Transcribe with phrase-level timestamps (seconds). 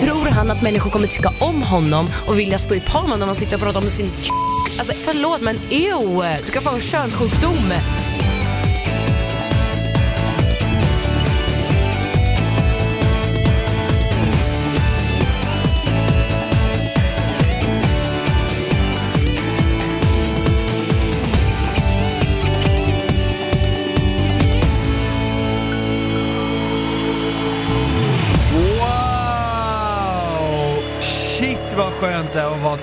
[0.00, 3.18] Tror han att människor kommer tycka om honom och vilja stå i par med honom
[3.18, 4.34] när man sitter och pratar om sin k-
[4.78, 7.72] Alltså förlåt men ew, du kan få en könssjukdom.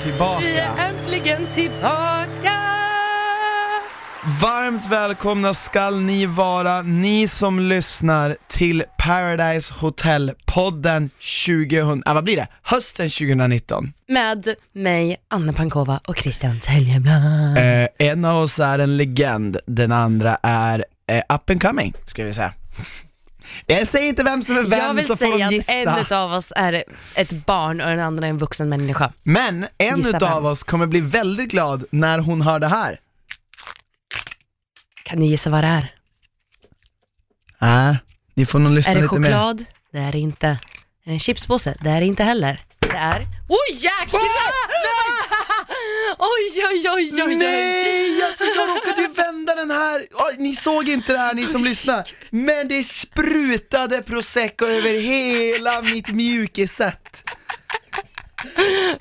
[0.06, 0.84] Vara Vi är tillbaka.
[0.84, 2.60] äntligen tillbaka!
[4.42, 11.10] Varmt välkomna skall ni vara, ni som lyssnar till Paradise Hotel-podden
[11.46, 12.48] 2000, ah, vad blir det?
[12.64, 13.94] Hösten 2019.
[14.08, 17.58] Med mig, Anna Pankova och Christian Teljeblad.
[17.58, 22.24] Eh, en av oss är en legend, den andra är eh, up and coming, ska
[22.24, 22.54] vi säga.
[23.66, 25.72] Jag säger inte vem som är Jag vem vill så får säga de att gissa.
[25.72, 26.84] en utav oss är
[27.16, 29.12] ett barn och den andra är en vuxen människa.
[29.24, 30.52] Men en Gissa utav vem.
[30.52, 33.00] oss kommer bli väldigt glad när hon hör det här.
[35.04, 35.94] Kan ni gissa vad det är?
[37.60, 37.98] Nej,
[38.34, 39.30] ni får nog lyssna Är det lite mer.
[39.30, 39.66] choklad?
[39.92, 40.48] Det är det inte.
[40.48, 40.60] Är
[41.04, 41.76] det en chipspåse?
[41.82, 42.62] Det är det inte heller.
[42.80, 43.26] Det är...
[43.50, 44.22] Oj jäklar!
[46.20, 47.36] Oj, oj, oj, oj, oj.
[47.36, 51.48] Nej, alltså jag råkade ju vända den här, Oj, ni såg inte det här ni
[51.48, 57.24] som lyssnar, men det sprutade prosecco över hela mitt mjukiset.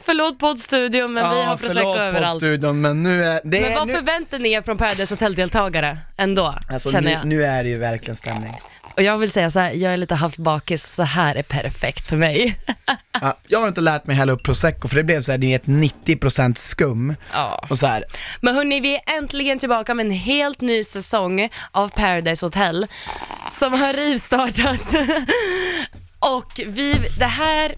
[0.01, 2.37] Förlåt poddstudion men vi har prosecco överallt.
[2.37, 5.99] studion men nu är det Men är, vad nu, förväntar ni er från Paradise Hotel-deltagare
[6.17, 7.27] ändå, alltså, känner nu, jag.
[7.27, 8.55] nu är det ju verkligen stämning.
[8.99, 12.09] Och jag vill säga så här, jag är lite halvt bakis, så här är perfekt
[12.09, 12.59] för mig.
[13.21, 15.65] Ja, jag har inte lärt mig hälla upp prosecco för det blev såhär, ni vet
[15.65, 17.67] 90% skum Ja.
[17.71, 18.05] och så här.
[18.41, 22.87] Men hörni, vi är äntligen tillbaka med en helt ny säsong av Paradise Hotel
[23.59, 24.95] som har rivstartat.
[26.19, 27.75] Och vi, det här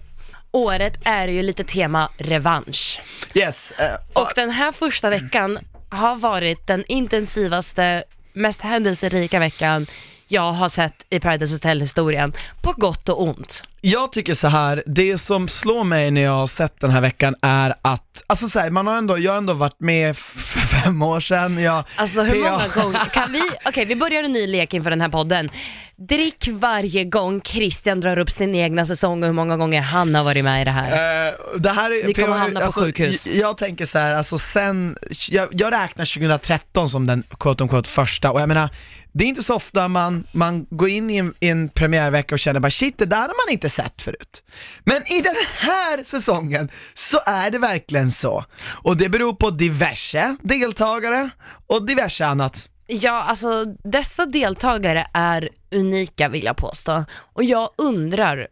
[0.51, 3.01] året är ju lite tema revansch.
[3.33, 9.87] Yes, eh, Och den här första veckan har varit den intensivaste, mest händelserika veckan
[10.31, 13.63] jag har sett i Paradise Hotel-historien, på gott och ont.
[13.83, 17.35] Jag tycker så här, det som slår mig när jag har sett den här veckan
[17.41, 21.01] är att, alltså så här, man har ändå, jag har ändå varit med för fem
[21.01, 24.73] år sedan, jag, Alltså hur många gånger, kan vi, okej vi börjar en ny lek
[24.73, 25.49] inför den här podden.
[25.95, 30.23] Drick varje gång Christian drar upp sin egna säsong och hur många gånger han har
[30.23, 31.27] varit med i det här.
[31.27, 33.27] Eh, det här är, Ni kommer jag- hamna på alltså, sjukhus.
[33.27, 34.97] Jag, jag tänker så här, alltså sen,
[35.29, 38.69] jag, jag räknar 2013 som den quote on quote första och jag menar,
[39.13, 42.39] det är inte så ofta man, man går in i en, i en premiärvecka och
[42.39, 44.43] känner bara shit, det där har man inte sett förut.
[44.83, 48.45] Men i den här säsongen så är det verkligen så.
[48.63, 51.29] Och det beror på diverse deltagare
[51.67, 52.67] och diverse annat.
[52.87, 57.05] Ja, alltså dessa deltagare är unika vill jag påstå.
[57.33, 58.47] Och jag undrar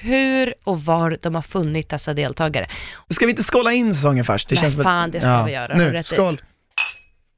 [0.00, 2.68] hur och var de har funnit dessa deltagare.
[3.10, 4.48] Ska vi inte skåla in säsongen först?
[4.48, 5.76] Det Nej, fan, det ska vi göra.
[5.76, 6.16] Nu, rätt i.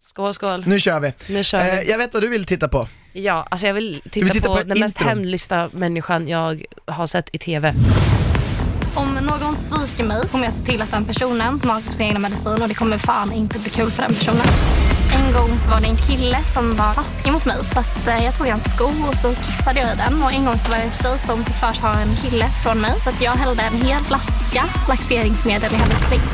[0.07, 0.35] skål.
[0.35, 0.63] Skål.
[0.67, 1.13] Nu kör vi.
[1.29, 1.91] Nu kör Eh, vi.
[1.91, 2.89] jag vet vad du vill titta på.
[3.13, 7.07] Ja, alltså jag vill titta, vill titta på, på den mest hemlysta människan jag har
[7.07, 7.75] sett i TV.
[8.95, 12.07] Om någon sviker mig kommer jag se till att den personen som har på sin
[12.07, 14.47] egna medicin och det kommer fan inte bli kul för den personen.
[15.15, 18.25] En gång så var det en kille som var taskig mot mig så att eh,
[18.25, 20.79] jag tog en sko och så kissade jag i den och en gång så var
[20.79, 23.63] det en tjej som fick för sig en kille från mig så att jag hällde
[23.63, 26.33] en hel flaska laxeringsmedel i hennes drink.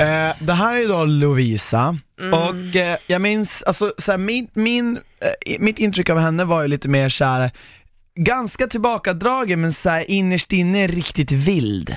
[0.00, 2.34] Eh, det här är då Lovisa, Mm.
[2.34, 4.96] och eh, jag minns, alltså så här, min, min,
[5.46, 7.50] eh, mitt intryck av henne var ju lite mer såhär,
[8.14, 11.96] ganska tillbakadragen men så här, innerst inne riktigt vild.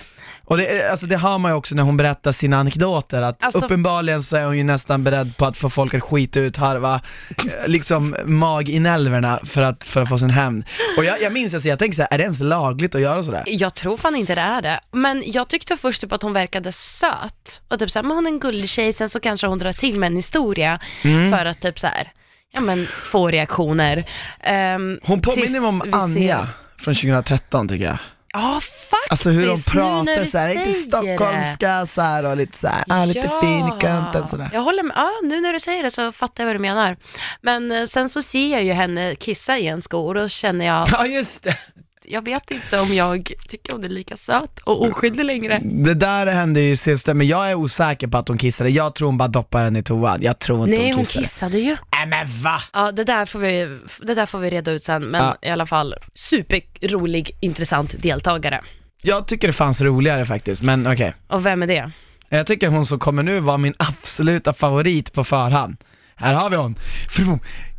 [0.51, 3.66] Och det, alltså det hör man ju också när hon berättar sina anekdoter, att Alltså-
[3.66, 7.01] uppenbarligen så är hon ju nästan beredd på att få folk att skita ut harva,
[7.38, 10.63] eh, liksom maginälvorna för att, för att få sin hämnd.
[10.97, 13.23] Och jag, jag minns, alltså, jag tänker så här, är det ens lagligt att göra
[13.23, 13.44] sådär?
[13.47, 14.79] Jag tror fan inte det är det.
[14.91, 17.61] Men jag tyckte först typ att hon verkade söt.
[17.67, 20.00] Och typ såhär, men hon är en gullig tjej, sen så kanske hon drar till
[20.00, 21.31] med en historia Mm.
[21.31, 22.11] för att typ såhär,
[22.53, 24.03] ja men få reaktioner.
[24.44, 26.47] Ehm, Hon påminner mig om vi ser- Anja
[26.78, 27.97] från 2013 tycker jag.
[28.34, 32.58] Ja faktiskt, Alltså hur de nu när pratar såhär, lite stockholmska så här och lite
[32.58, 34.49] såhär, ah, lite fin i kanten sådär.
[34.53, 36.97] Jag håller med, ja, nu när du säger det så fattar jag vad du menar.
[37.41, 40.66] Men eh, sen så ser jag ju henne kissa i en sko och då känner
[40.66, 41.58] jag, Ja just det!
[42.05, 45.59] jag vet inte om jag tycker hon är lika söt och oskyldig längre.
[45.63, 49.05] Det där hände ju sist, men jag är osäker på att hon kissade, jag tror
[49.08, 51.23] hon bara doppade den i toan, jag tror inte Nej hon hon kissade.
[51.25, 51.78] kissade ju.
[51.93, 52.61] Nej men va?
[52.73, 55.35] Ja det där får vi, det där får vi reda ut sen, men Ja.
[55.41, 58.61] i alla fall superrolig, intressant deltagare.
[59.03, 61.13] Jag tycker det fanns roligare faktiskt, men okej.
[61.27, 61.91] Och vem är det?
[62.29, 65.77] Jag tycker hon som kommer nu var min absoluta favorit på förhand.
[66.15, 66.75] Här har vi hon,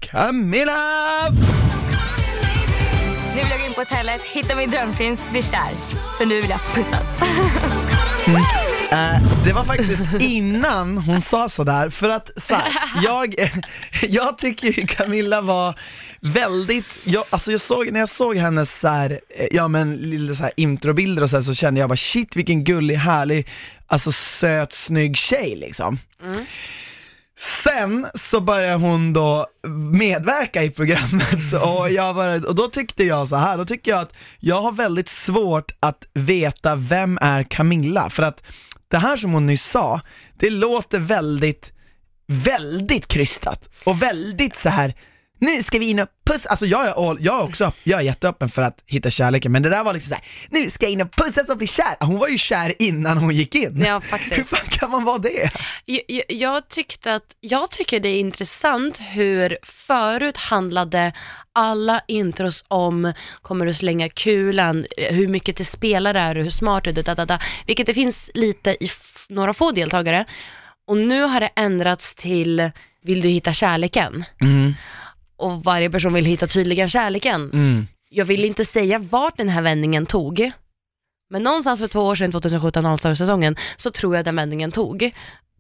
[0.01, 1.29] Camilla!
[3.35, 5.71] Nu vill jag gå in på hotellet, hitta min drömprins, bli kär.
[6.19, 7.03] För nu vill jag pussas.
[8.93, 12.73] Eh, det var faktiskt innan hon sa sådär, för att så här,
[13.03, 13.35] jag,
[14.03, 15.79] jag tycker ju Camilla var
[16.21, 20.35] väldigt, jag, alltså jag såg, när jag såg hennes så här, eh, ja men lite
[20.35, 23.49] så här introbilder och så, här, så kände jag bara shit vilken gullig, härlig,
[23.87, 25.99] alltså söt, snygg tjej liksom.
[27.65, 29.47] Sen så började hon då
[29.93, 34.01] medverka i programmet och, jag var, och då tyckte jag så här, då tycker jag
[34.01, 38.43] att jag har väldigt svårt att veta vem är Camilla, för att
[38.93, 40.01] det här som hon nyss sa,
[40.39, 41.73] det låter väldigt,
[42.27, 44.95] väldigt krystat och väldigt så här
[45.43, 48.05] nu ska vi in och pussa, alltså jag är, all, jag är också, jag är
[48.05, 51.01] jätteöppen för att hitta kärleken men det där var liksom såhär, nu ska jag in
[51.01, 51.97] och pussas och bli kär.
[52.01, 53.83] Hon var ju kär innan hon gick in.
[53.87, 54.51] Ja, Hur faktiskt.
[54.51, 55.51] fan kan man vara det?
[55.85, 61.13] Jag, jag, tyckte att, jag tycker det är intressant hur förut handlade
[61.55, 63.13] alla intros om,
[63.43, 67.15] kommer du slänga kulan, hur mycket till spelare är du, hur smart är du, da,
[67.15, 67.39] da, da.
[67.67, 68.89] vilket det finns lite i
[69.29, 70.25] några få deltagare.
[70.87, 72.71] Och nu har det ändrats till,
[73.05, 74.25] vill du hitta kärleken?
[74.41, 74.75] Mm,
[75.43, 77.51] Och varje person vill hitta tydligen kärleken.
[77.53, 77.87] mm.
[78.15, 80.51] Jag vill inte säga vart den här vändningen tog,
[81.31, 85.15] men någonstans för två år sedan, 2017, Allstar-säsongen, så tror jag den vändningen tog.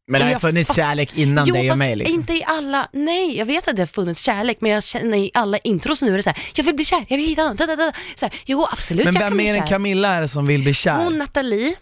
[0.07, 2.21] Men det har jag funnits kärlek innan jo, dig och mig liksom.
[2.21, 5.31] inte i alla, nej jag vet att det har funnits kärlek men jag känner i
[5.35, 7.57] alla intros nu är det så här, jag vill bli kär, jag vill hitta någon,
[7.57, 7.93] da, da, da.
[8.15, 9.67] Så här, jo absolut Men jag kan vem bli mer än kär.
[9.67, 11.05] Camilla är det som vill bli kär?
[11.05, 11.75] Hon Nathalie,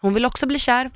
[0.00, 0.90] hon vill också bli kär.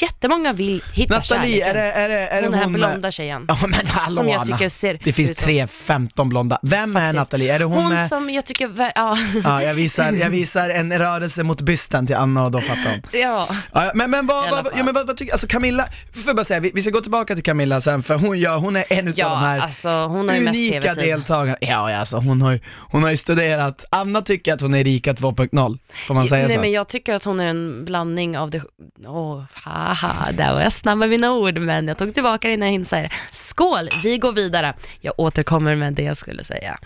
[0.00, 1.74] Jättemånga vill hitta Nathalie, är kärleken.
[1.74, 3.44] det, är det, är det hon hon, den här blonda tjejen.
[3.48, 6.58] Ja men hallå som jag tycker ser Det finns tre, 15 blonda.
[6.62, 7.16] Vem är Faktiskt.
[7.16, 7.54] Nathalie?
[7.54, 8.08] Är det hon, Hon med...
[8.08, 9.18] som jag tycker, ja.
[9.44, 13.20] Ja, jag visar, jag visar en rörelse mot bysten till Anna och då fattar hon.
[13.20, 13.48] ja.
[13.72, 16.44] Ja, men, men, vad, vad, ja, men vad, vad tycker, alltså Camilla, får jag bara
[16.44, 19.08] säga, vi, vi ska gå tillbaka till Camilla sen för hon, ja, hon är en
[19.08, 21.58] utav Ja, de här alltså hon har unika deltagarna.
[21.60, 22.60] Ja, ja, alltså hon har, ju,
[22.90, 26.54] hon har ju studerat, Anna tycker att hon är Erika 2.0, får man säga Nej
[26.54, 26.60] så?
[26.60, 28.62] men jag tycker att hon är en blandning av det,
[29.06, 32.68] åh, haha, där var jag snabb med mina ord, men jag tog tillbaka det innan
[32.68, 33.10] jag hinner säga det.
[33.30, 34.74] Skål, vi går vidare.
[35.00, 36.78] Jag återkommer med det jag skulle säga.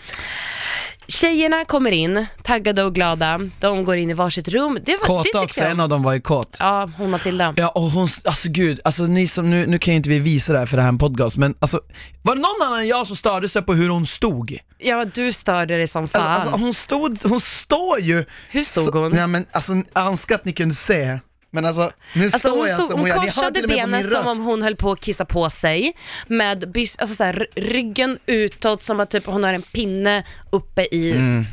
[1.07, 4.79] Tjejerna kommer in, taggade och glada, de går in i varsitt rum.
[4.85, 6.57] Det, var, det Kåta tyckte också, jag en av dem var ju kåt.
[6.59, 7.53] Ja, hon Matilda.
[7.57, 10.53] Ja och hon, alltså gud, alltså ni som, nu, nu kan ju inte vi visa
[10.53, 11.81] det här för det här är en podcast men alltså,
[12.21, 14.57] var det någon annan än jag som störde sig på hur hon stod?
[14.77, 16.31] Ja, du störde dig som Alltså, fan.
[16.31, 19.11] alltså hon stod, hon står ju Hur stod så, hon?
[19.11, 21.19] Nej men alltså, jag önskar att ni kunde se
[21.55, 24.45] Men alltså, nu Alltså står hon, jag stod, som hon hör korsade benen som om
[24.45, 25.93] hon höll på att kissa på sig
[26.27, 31.11] med alltså så här, ryggen utåt som att typ hon har en pinne uppe i
[31.11, 31.45] Mm.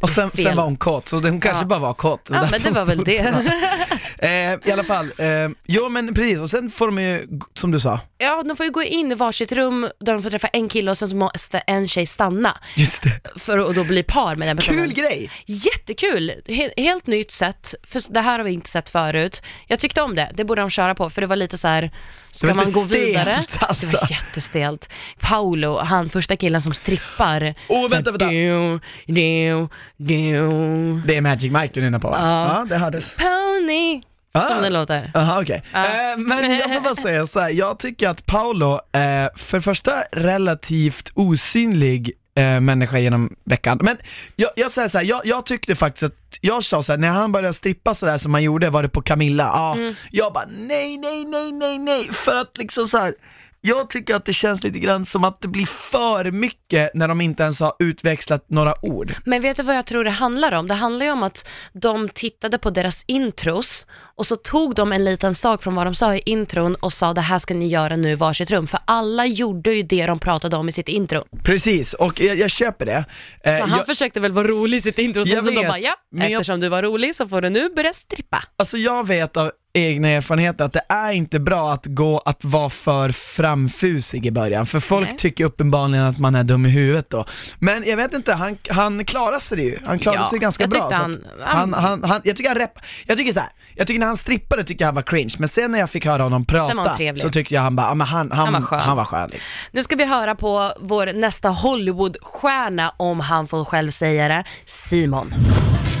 [0.00, 1.66] Och sen, sen var hon kåt, så hon kanske Ja.
[1.66, 2.28] bara var kåt.
[2.30, 3.18] Ja men det var väl det.
[4.18, 7.80] eh, I alla fall, eh, jo men precis, och sen får de ju, som du
[7.80, 10.68] sa, Ja, de får ju gå in i varsitt rum där de får träffa en
[10.68, 14.34] kille och sen så måste en tjej stanna just det, för att då bli par
[14.34, 14.78] med den personen.
[14.84, 15.30] kul grej!
[15.46, 16.32] Jättekul!
[16.46, 19.42] He- helt nytt sätt, för det här har vi inte sett förut.
[19.66, 21.90] Jag tyckte om det, det borde de köra på för det var lite så här.
[22.30, 23.42] Ska man gå vidare?
[23.42, 23.86] stelt, alltså.
[23.86, 24.90] Det var jättestelt.
[25.20, 27.54] Paolo, han första killen som strippar.
[27.68, 28.28] Åh, här, vänta, vänta.
[28.28, 31.02] Du, du, du.
[31.06, 32.16] Det är Magic Mike du nynnar på va?
[32.20, 32.58] Ja.
[32.58, 33.16] Ja, det hördes.
[33.16, 34.02] Pony!
[34.32, 34.40] Ah.
[34.40, 35.10] Som det låter.
[35.14, 35.62] Jaha okej.
[35.72, 35.84] Ja.
[35.84, 40.02] Eh, men jag får bara säga så här, jag tycker att Paolo, eh, för första
[40.12, 43.78] relativt osynlig eh, människa genom veckan.
[43.82, 43.96] Men
[44.36, 47.08] jag, jag säger så här, jag, jag tyckte faktiskt att, jag sa så här, när
[47.10, 49.44] han började strippa sådär som han gjorde, var det på Camilla?
[49.54, 49.94] Ja, Mm.
[50.10, 53.14] jag bara nej, nej, nej, nej, nej, för att liksom så här.
[53.62, 57.20] Jag tycker att det känns lite grann som att det blir för mycket när de
[57.20, 59.14] inte ens har utväxlat några ord.
[59.24, 60.68] Men vet du vad jag tror det handlar om?
[60.68, 63.86] Det handlar ju om att de tittade på deras intros
[64.16, 67.12] och så tog de en liten sak från vad de sa i intron och sa
[67.12, 68.66] det här ska ni göra nu i varsitt rum.
[68.66, 71.24] För alla gjorde ju det de pratade om i sitt intro.
[71.44, 73.04] Precis, och jag, jag köper det.
[73.44, 75.56] Eh, Så han jag, försökte väl vara rolig i sitt intro, så, Jag så de
[75.56, 78.44] vet, bara ja, men jag- eftersom du var rolig så får du nu börja strippa.
[78.58, 82.70] Alltså jag vet av egna erfarenheter att det är inte bra att gå att vara
[82.70, 85.16] för framfusig i början, för folk Nej.
[85.18, 87.24] tycker uppenbarligen att man är dum i huvudet då.
[87.58, 90.70] Men jag vet inte, han, han klarade sig ju, han klarade Ja, sig ganska jag
[90.70, 90.90] bra.
[90.92, 94.06] han- han, han, han, jag tycker han rep, jag tycker så här, jag tycker när
[94.06, 96.96] han strippade tycker jag han var cringe, men sen när jag fick höra honom prata
[97.16, 98.80] så tyckte jag han bara, ja, men han, han, Han var skön.
[98.80, 99.50] Han var skön liksom.
[99.72, 105.34] Nu ska vi höra på vår nästa Hollywoodstjärna, om han får själv säga det, Simon.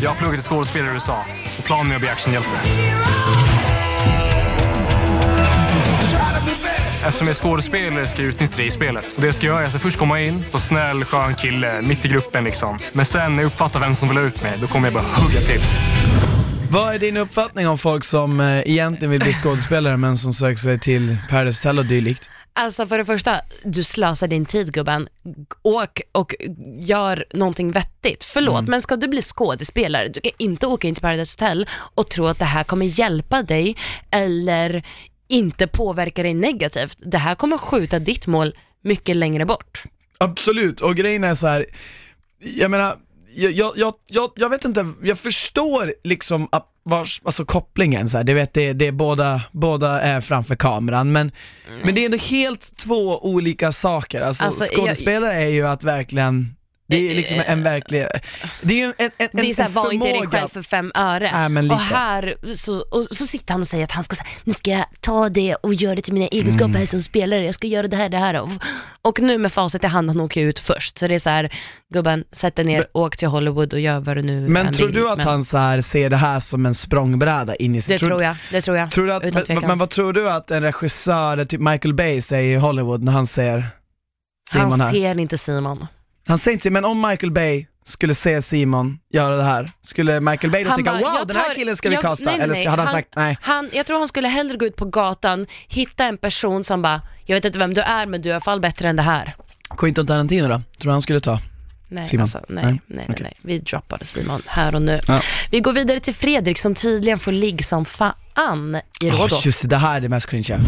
[0.02, 1.24] Jag har pluggat till skådespelare i USA
[1.58, 2.50] och planen är att bli actionhjälte.
[7.04, 9.12] Eftersom jag är skådespelare ska jag utnyttja det i spelet.
[9.12, 11.82] Så det jag ska göra är att jag först komma in, så snäll, skön kille,
[11.82, 12.78] mitt i gruppen liksom.
[12.92, 15.02] Men sen när jag uppfattar vem som vill ha ut mig, då kommer jag bara
[15.02, 15.60] hugga till.
[16.70, 20.56] Vad är din uppfattning om folk som eh, egentligen vill bli skådespelare men som söker
[20.58, 22.30] sig till Paradise Hotel och dylikt?
[22.52, 25.08] Alltså för det första, du slösar din tid gubben.
[25.62, 26.34] Åk och
[26.78, 28.24] gör någonting vettigt.
[28.24, 28.70] Förlåt, Mm.
[28.70, 32.26] men ska du bli skådespelare, du kan inte åka in till Paradise Hotel och tro
[32.26, 33.76] att det här kommer hjälpa dig
[34.10, 34.82] eller
[35.30, 36.98] inte påverka dig negativt.
[36.98, 39.82] Det här kommer skjuta ditt mål mycket längre bort.
[40.18, 41.66] Absolut, och grejen är så här.
[42.38, 42.96] jag menar,
[43.34, 46.48] jag, jag, jag, jag, jag vet inte, jag förstår liksom
[46.82, 51.12] vars, alltså kopplingen så här, du vet det, det är båda, båda är framför kameran
[51.12, 51.32] men,
[51.84, 55.84] men det är ändå helt två olika saker, alltså, Alltså, jag- skådespelare är ju att
[55.84, 56.56] verkligen
[56.90, 58.06] det är liksom en verklig,
[58.62, 60.92] det är ju en, en, Det är såhär, en var inte dig själv för fem
[60.94, 61.30] öre.
[61.32, 61.94] Nej, men och lite.
[61.94, 64.84] här så, och så sitter han och säger att han ska säga, nu ska jag
[65.00, 66.78] ta det och göra det till mina egenskaper Mm.
[66.78, 68.40] här som spelare, jag ska göra det här, det här.
[68.40, 68.48] Och,
[69.02, 70.98] och nu med facit i hand, han åker ut först.
[70.98, 71.52] Så det är så här,
[71.94, 75.08] gubben, sätt dig ner, åk till Hollywood och gör vad du nu Men tror du
[75.08, 77.94] att Men han så här ser det här som en språngbräda in i sig?
[77.98, 78.90] Det tror jag, det tror jag.
[78.90, 82.20] Tror du att, utan men, men vad tror du att en regissör, typ Michael Bay
[82.22, 83.66] säger i Hollywood när han ser
[84.50, 84.92] Simon han här?
[84.92, 85.86] ser inte Simon.
[86.30, 90.50] Han säger inte men om Michael Bay skulle se Simon göra det här, skulle Michael
[90.50, 92.24] Bay då Han tycka bara, wow den här tar- killen ska vi jag- kasta?
[92.24, 92.66] nej, nej, Eller nej.
[92.66, 93.38] hade han, Han- sagt nej?
[93.42, 97.02] Han, jag tror han skulle hellre gå ut på gatan, hitta en person som bara,
[97.26, 99.02] jag vet inte vem du är men du är i alla fall bättre än det
[99.02, 99.34] här.
[99.78, 100.54] Quentin Tarantino då?
[100.54, 101.40] Tror du han skulle ta?
[101.88, 102.22] Nej, Simon?
[102.22, 102.80] alltså, nej, Nej?
[102.86, 103.22] nej, Okej.
[103.22, 103.36] nej.
[103.42, 105.00] Vi droppar Simon här och nu.
[105.06, 105.20] Ja.
[105.50, 109.46] Vi går vidare till Fredrik som tydligen får ligg som fan i Oh, Rhodos.
[109.46, 110.58] just det, det här är det mest cringe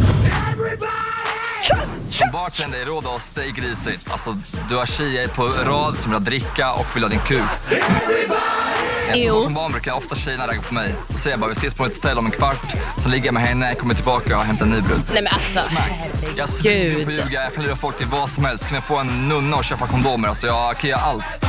[2.10, 4.10] Som bartender i Rhodos, det är grisigt.
[4.12, 4.36] Alltså,
[4.68, 7.42] du har tjejer på rad som vill ha dricka och vill ha din kuk.
[9.14, 9.34] Jo.
[9.38, 10.94] Bakom barn brukar ofta tjejerna ragga på mig.
[11.08, 12.74] Då säger jag bara, vi ses på ett hotell om en kvart.
[13.02, 15.00] Så ligger jag med henne, kommer tillbaka och hämtar en ny brud.
[15.12, 15.60] Nej men alltså,
[16.36, 17.04] Jag svingar Gud.
[17.04, 18.64] på ljuga, jag kan lura folk till vad som helst.
[18.66, 20.28] Kan jag få en nunna och köpa kondomer?
[20.28, 21.44] Alltså jag kan göra allt.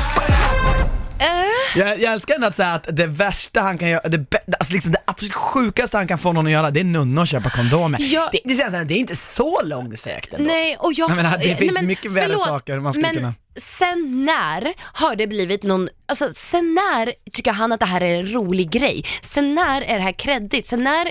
[1.76, 4.74] Jag, jag älskar ändå att säga att det värsta han kan göra, det, bä- alltså
[4.74, 7.50] liksom det absolut sjukaste han kan få någon att göra, det är nunna och köpa
[7.50, 8.00] kondomer.
[8.02, 8.30] Ja.
[8.32, 10.46] Det, det, känns, som att det är inte så långsökt ändå.
[10.48, 11.10] nej och jag...
[11.10, 15.28] Jag menar, det nej, finns mycket värre saker man skulle kunna- sen när har det
[15.28, 19.06] blivit någon, alltså sen när tycker han att det här är en rolig grej?
[19.22, 20.68] Sen när är det här kreddigt?
[20.68, 21.08] Sen när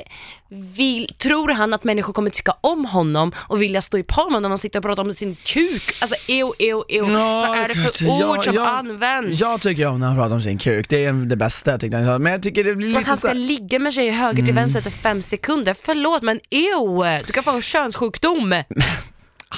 [0.76, 4.34] vill, tror han att människor kommer tycka om honom och vilja stå i par med
[4.34, 5.94] honom och sitta och prata om sin kuk?
[6.00, 7.04] Alltså eo, eo, eo.
[7.04, 9.40] Vad är det för ord Ja, som jag- används?
[9.40, 12.06] Jag tycker om när han pratar om sin kuk, det är det bästa jag han
[12.06, 12.18] sa.
[12.18, 14.44] Men jag tycker det blir lite han så ska här- ligga med tjejer höger Mm.
[14.44, 15.76] till vänster efter fem sekunder.
[15.82, 18.54] Förlåt men eo, du kan få en könssjukdom.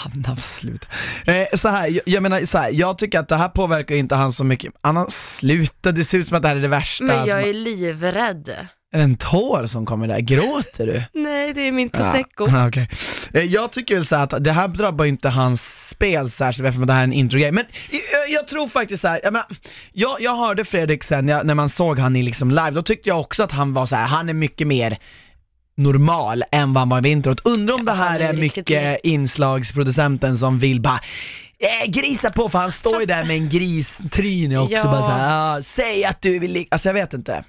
[0.05, 0.87] Anna, sluta.
[1.27, 4.15] Eh, så här, jag, jag menar så här, jag tycker att det här påverkar inte
[4.15, 4.73] han så mycket.
[4.81, 7.05] Anna, sluta, det ser ut som att det här är det värsta.
[7.05, 8.49] Men jag som, är livrädd.
[8.49, 10.21] är det en tår som kommer där?
[10.21, 11.03] Gråter du?
[11.21, 12.49] Nej det är min prosecco.
[12.49, 12.89] Ja, okej.
[13.33, 16.93] Eh, Jag tycker väl så att det här drabbar inte hans spel särskilt eftersom det
[16.93, 19.47] här är en introgrej, men jag, jag tror faktiskt så här, jag, menar,
[19.93, 23.09] jag, jag hörde Fredrik sen jag, när man såg han i liksom live, då tyckte
[23.09, 24.99] jag också att han var så här, han är mycket mer
[25.77, 27.41] normal än vad han var i vintrot.
[27.45, 31.01] Undrar om det Alltså, här är är ju mycket inslagsproducenten som vill bara
[31.59, 34.85] Eh, grisa på för han står ju Fast- där med en gristryne också Ja.
[34.85, 37.45] bara såhär, ah, säg att du vill ligga, alltså jag vet inte.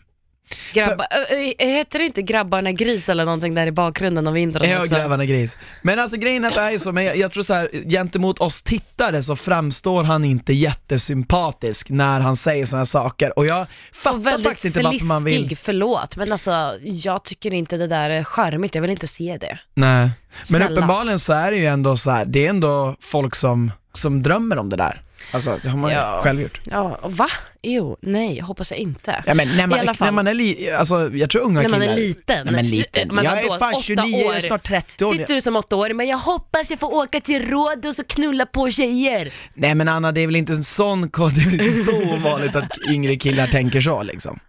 [0.74, 4.68] Grabbar, ö, ö, heter det inte grabbarna gris eller någonting där i bakgrunden av introt
[4.68, 4.96] Ja, också?
[4.96, 5.58] grabbarna gris.
[5.82, 8.40] Men alltså grejen är att det är så, men jag, jag tror så här, gentemot
[8.40, 14.18] oss tittare så framstår han inte jättesympatisk när han säger sådana saker och jag fattar
[14.18, 15.34] Och väldigt faktiskt inte varför man vill...
[15.40, 19.38] sliskig, förlåt men alltså jag tycker inte det där är charmigt, jag vill inte se
[19.42, 19.60] det.
[19.74, 20.10] Nej.
[20.38, 20.70] Men Snälla.
[20.70, 24.58] uppenbarligen så är det ju ändå så här, det är ändå folk som, som drömmer
[24.58, 25.02] om det där.
[25.32, 26.20] Alltså det har man Ja.
[26.24, 26.62] själv gjort.
[26.64, 27.28] Ja, va?
[27.62, 29.24] Jo, nej, hoppas jag inte.
[29.26, 30.06] Ja men när I alla man, fall.
[30.06, 31.96] när man är li, alltså jag tror unga När man är killar...
[31.98, 32.46] liten.
[32.46, 33.08] Nej men liten.
[33.16, 34.48] Men jag är fan åtta 29, jag är år?
[34.48, 35.14] snart 30 år.
[35.14, 38.72] Sitter du som åttaåring, men jag hoppas jag får åka till Rhodos och knulla på
[38.72, 39.32] tjejer.
[39.54, 42.14] Nej men Anna, det är väl inte en sån kod, det är väl inte så
[42.14, 44.40] ovanligt att yngre killar tänker så liksom.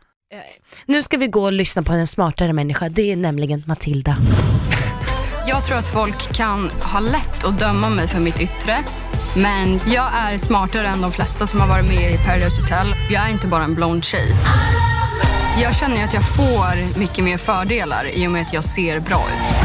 [0.87, 4.16] Nu ska vi gå och lyssna på en smartare människa, det är nämligen Matilda.
[5.49, 8.76] Jag tror att folk kan ha lätt att döma mig för mitt yttre.
[9.36, 12.94] Men jag är smartare än de flesta som har varit med i Paradise Hotel.
[13.10, 14.32] Jag är inte bara en blond tjej.
[15.62, 19.24] Jag känner att jag får mycket mer fördelar i och med att jag ser bra
[19.28, 19.56] ut.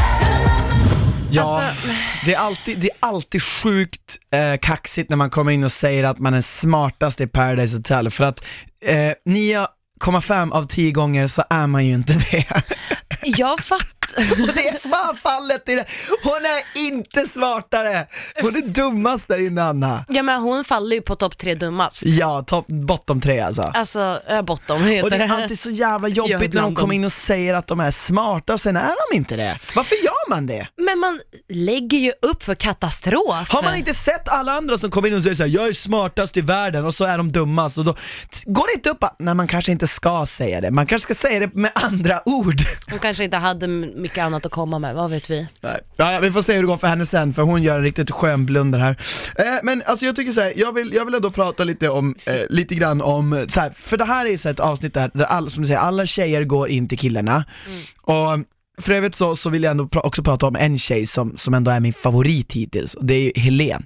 [1.31, 1.87] Ja, Alltså-
[2.25, 6.03] det, är alltid, det är alltid sjukt eh, kaxigt när man kommer in och säger
[6.03, 8.43] att man är smartast i Paradise Hotel för att
[8.85, 12.45] eh, 9,5 av 10 gånger så är man ju inte det.
[13.23, 14.00] Jag fattar.
[14.17, 15.85] Och det är fan fallet i det.
[16.23, 18.07] Hon är inte smartare!
[18.41, 20.05] Hon är dummast där inne Anna.
[20.09, 22.03] Ja men hon faller ju på topp tre dummast.
[22.05, 23.61] Ja, top, bottom tre alltså.
[23.61, 27.05] Alltså, äh, bottom heter Och det är alltid så jävla jobbigt när de kommer in
[27.05, 29.59] och säger att de är smarta, sen är de inte det.
[29.75, 30.67] Varför gör man det?
[30.77, 33.49] Men man lägger ju upp för katastrof.
[33.49, 36.37] Har man inte sett alla andra som kommer in och säger såhär, jag är smartast
[36.37, 37.95] i världen och så är de dummast och då
[38.45, 41.27] går det inte upp att, nej man kanske inte ska säga det, man kanske ska
[41.27, 42.61] säga det med andra ord.
[42.89, 43.67] Hon kanske inte hade
[44.01, 45.47] mycket annat att komma med, vad vet vi?
[45.61, 45.79] Nej.
[45.95, 48.11] Ja, vi får se hur det går för henne sen, för hon gör en riktigt
[48.11, 48.97] skön blunder här.
[49.35, 52.15] Eh, men alltså jag tycker så här, jag vill, jag vill ändå prata lite om,
[52.25, 55.11] eh, lite grann om, så här, för det här är så här ett avsnitt där,
[55.13, 57.45] där alla, som du säger, alla tjejer går in till killarna.
[58.01, 58.39] Och
[58.81, 61.53] för övrigt så, så vill jag ändå pra- också prata om en tjej som, som
[61.53, 63.85] ändå är min favorit hittills, och det är ju Helen.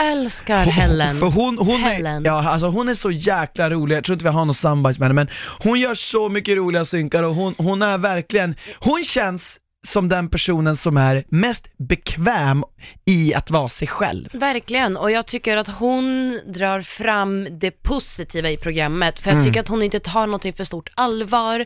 [0.00, 1.16] Älskar Helen.
[1.16, 2.26] För hon, hon, Helen.
[2.26, 5.00] Är, ja, alltså hon är så jäkla rolig, jag tror inte vi har någon samarbete
[5.00, 9.04] med henne, men hon gör så mycket roliga synkar och hon, hon är verkligen, hon
[9.04, 12.64] känns som den personen som är mest bekväm
[13.04, 14.28] i att vara sig själv.
[14.32, 19.60] Verkligen, och jag tycker att hon drar fram det positiva i programmet, för jag tycker
[19.60, 21.64] att hon inte tar någonting för stort allvar.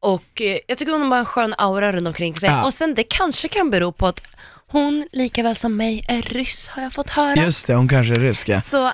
[0.00, 2.48] Och eh, jag tycker hon har bara en skön aura runt omkring sig.
[2.48, 2.64] Ja.
[2.64, 4.22] Och sen det kanske kan bero på att
[4.72, 7.36] hon, lika väl som mig, är ryss har jag fått höra.
[7.36, 8.60] Just det, hon kanske är rysk ja.
[8.60, 8.92] Så, ah,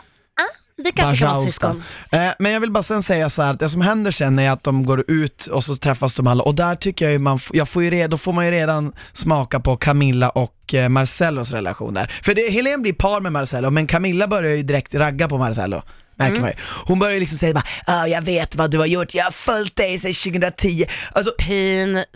[0.76, 1.82] vi kanske kan vara syskon.
[2.10, 4.50] Eh, men jag vill bara sen säga så här att det som händer sen är
[4.50, 7.38] att de går ut och så träffas de alla och där tycker jag ju man,
[7.52, 11.50] jag får ju redan, då får man ju redan smaka på Camilla och eh, Marcellos
[11.52, 12.12] relation där.
[12.22, 15.82] För det, Helene blir par med Marcello, men Camilla börjar ju direkt ragga på Marcello.
[16.18, 16.42] Märker Mm.
[16.42, 16.56] man ju.
[16.86, 19.98] Hon börjar liksom säga bara jag vet vad du har gjort, jag har följt dig
[19.98, 20.86] sedan 2010.
[21.12, 22.06] Alltså, Pinsamt.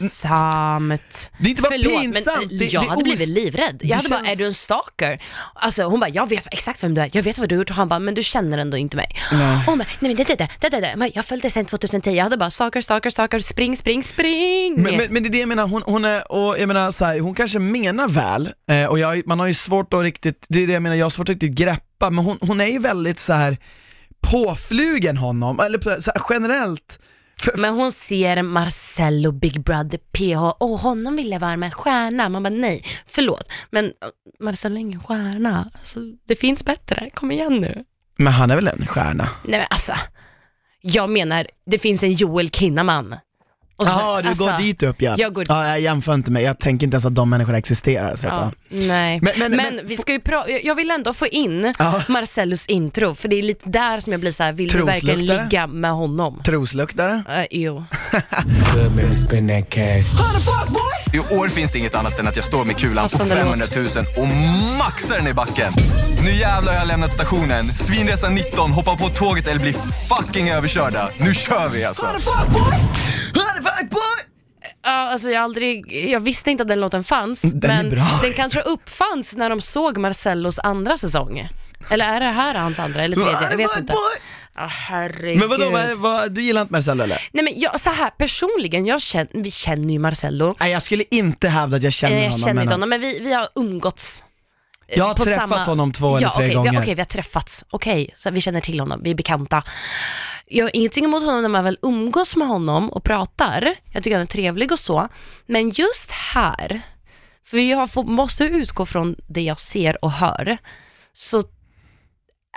[1.39, 3.81] Det är inte bara Förlåt, pinsamt, men eh, det- jag det är hade blivit livrädd.
[3.85, 5.23] Jag hade bara, känns- är du en stalker?
[5.55, 7.71] Alltså hon bara, jag vet exakt vem du är, jag vet vad du har gjort
[7.71, 9.17] och han bara, men du känner ändå inte mig.
[9.33, 9.57] Nej.
[9.57, 11.11] Och hon bara, nej men det, det, det, det, det, det.
[11.15, 14.75] Jag följde sen 2010, jag hade bara stalker, stalker, stalker, spring, spring, spring.
[14.83, 17.05] Men, men, men det är det jag menar, hon, hon är, och jag menar så
[17.05, 20.63] här, hon kanske menar väl, eh, och jag, man har ju svårt att riktigt, det
[20.63, 22.79] är det jag menar, jag har svårt att riktigt greppa, men hon, hon är ju
[22.79, 23.57] väldigt så här
[24.31, 26.99] påflugen honom, eller så här, generellt.
[27.57, 32.29] Men hon ser Marcello, Big Brother, PH, åh honom vill jag vara med, stjärna.
[32.29, 33.49] Man bara nej, förlåt.
[33.71, 33.91] Men äh,
[34.41, 35.71] Marcello är ingen stjärna.
[35.75, 37.85] Alltså, det finns bättre, kom igen nu.
[38.17, 39.29] men han är väl en stjärna?
[39.45, 39.93] Nej men alltså,
[40.81, 43.15] jag menar, det finns en Joel Kinnaman.
[43.83, 45.15] Och så- Ja, du alltså, går dit upp ja.
[45.19, 48.17] jag går- Ja, jag jämför inte med, jag tänker inte ens att de människorna existerar.
[48.17, 48.77] Så att, Ja, ja.
[48.87, 49.21] nej.
[49.23, 52.03] Men- Men, men- men- vi ska ju pra- jag vill ändå få in Ja.
[52.09, 55.27] Marcellus intro, för det är lite där som jag blir så här: vill du verkligen
[55.27, 56.41] ligga med honom?
[56.45, 57.13] Trosluktare?
[57.29, 57.85] Uh, jo.
[61.13, 63.67] I år finns det inget annat än att jag står med kulan på Passande 500
[63.77, 63.87] 000
[64.19, 64.27] och
[64.79, 65.73] maxar den i backen.
[66.25, 67.75] Nu jävlar har jag lämnat stationen.
[67.75, 69.73] Svinresa 19, hoppa på tåget eller bli
[70.09, 71.09] fucking överkörda.
[71.19, 72.07] Nu kör vi alltså.
[74.85, 78.19] Ja, alltså jag, aldrig, jag visste inte att den låten fanns, Den är men bra.
[78.23, 81.49] den kanske uppfanns när de såg Marcellos andra säsong.
[81.91, 83.51] Eller är det här hans andra eller tredje?
[83.51, 83.95] Jag vet inte.
[84.55, 85.39] Ja, herregud.
[85.41, 87.29] Men vadå, vad, vad, du gillar inte Marcello eller?
[87.33, 90.57] Nej men jag, så här personligen, jag känner, vi känner ju Marcello.
[90.61, 92.41] Nej jag skulle inte hävda att jag känner Eh, jag honom.
[92.41, 94.23] känner men- inte honom, men vi, vi har umgåtts.
[94.89, 96.71] eh, Jag har på träffat honom två eller ja, tre okej, gånger.
[96.71, 97.65] Vi, okej, vi har träffats.
[97.71, 99.63] Okej, så vi känner till honom, vi är bekanta.
[100.55, 103.75] Jag har ingenting emot honom när man väl umgås med honom och pratar.
[103.93, 105.09] Jag tycker han är trevlig och så.
[105.47, 106.83] Men just här,
[107.45, 110.59] för jag får, måste utgå från det jag ser och hör,
[111.13, 111.43] så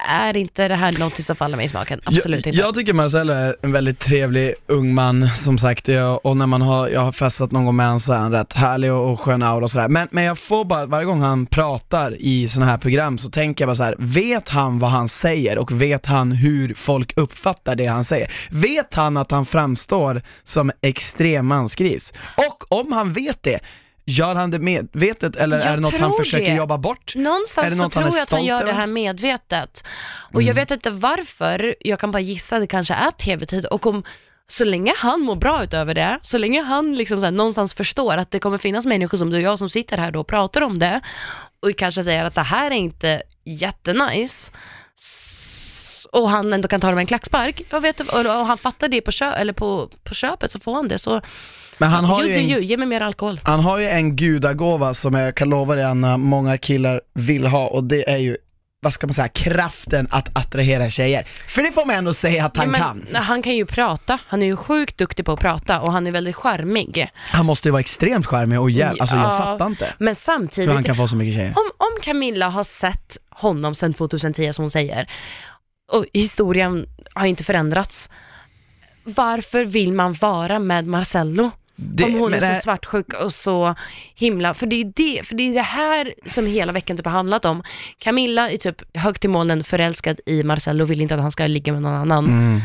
[0.07, 2.01] är inte det här något som faller mig i smaken.
[2.03, 2.61] Absolut jag, inte.
[2.61, 6.61] Jag tycker Marcello är en väldigt trevlig ung man, som sagt, jag, och när man
[6.61, 9.19] har, jag har festat någon gång med honom så är han rätt härlig och, och
[9.19, 9.87] skön aura och sådär.
[9.87, 13.63] Men, men jag får bara, varje gång han pratar i sådana här program så tänker
[13.63, 17.75] jag bara så här: vet han vad han säger och vet han hur folk uppfattar
[17.75, 18.31] det han säger?
[18.49, 22.13] Vet han att han framstår som extrem mansgris?
[22.37, 23.59] Och om han vet det,
[24.05, 26.55] gör han det medvetet eller Jag är det något han försöker det.
[26.55, 27.15] jobba bort?
[27.15, 29.83] Är Någonstans det så något han tror är jag att han gör det här medvetet.
[30.33, 34.03] Och jag vet inte varför, jag kan bara gissa, det kanske är tv-tid och om
[34.47, 38.17] så länge han mår bra utöver det, så länge han liksom så här, någonstans förstår
[38.17, 40.61] att det kommer finnas människor som du och jag som sitter här då och pratar
[40.61, 41.01] om det
[41.61, 44.51] och kanske säger att det här är inte jättenice
[46.15, 48.87] och han ändå kan ta det med en klackspark, jag vet, och, och han fattar
[48.87, 50.97] det på, kö, eller på, på köpet så får han det.
[50.99, 51.21] Så
[51.77, 53.39] Men han har ju en you, ge mig mer alkohol.
[53.43, 57.67] Han har ju en gudagåva som jag kan lova dig Anna, många killar vill ha
[57.67, 58.37] och det är ju,
[58.81, 61.27] vad ska man säga, kraften att attrahera tjejer.
[61.47, 63.07] För det får man ändå säga att han Ja, kan.
[63.23, 66.11] Han kan ju prata, han är ju sjukt duktig på att prata och han är
[66.11, 67.09] väldigt charmig.
[67.15, 70.13] Han måste ju vara extremt charmig och jävligt, alltså jag Ja, fattar inte Men hur
[70.13, 71.49] samtidigt, han kan få så mycket tjejer.
[71.49, 75.09] om, om Camilla har sett honom sedan 2010 som hon säger,
[75.91, 78.09] och historien har inte förändrats,
[79.03, 81.51] varför vill man vara med Marcello?
[81.75, 83.75] Det- om hon är det- så svartsjuk och så
[84.15, 87.11] himla, för det är det, för det är det här som hela veckan typ har
[87.13, 87.63] handlat om.
[87.97, 91.47] Camilla är typ högt i molnen förälskad i Marcello och vill inte att han ska
[91.47, 92.25] ligga med någon annan.
[92.25, 92.61] Mm.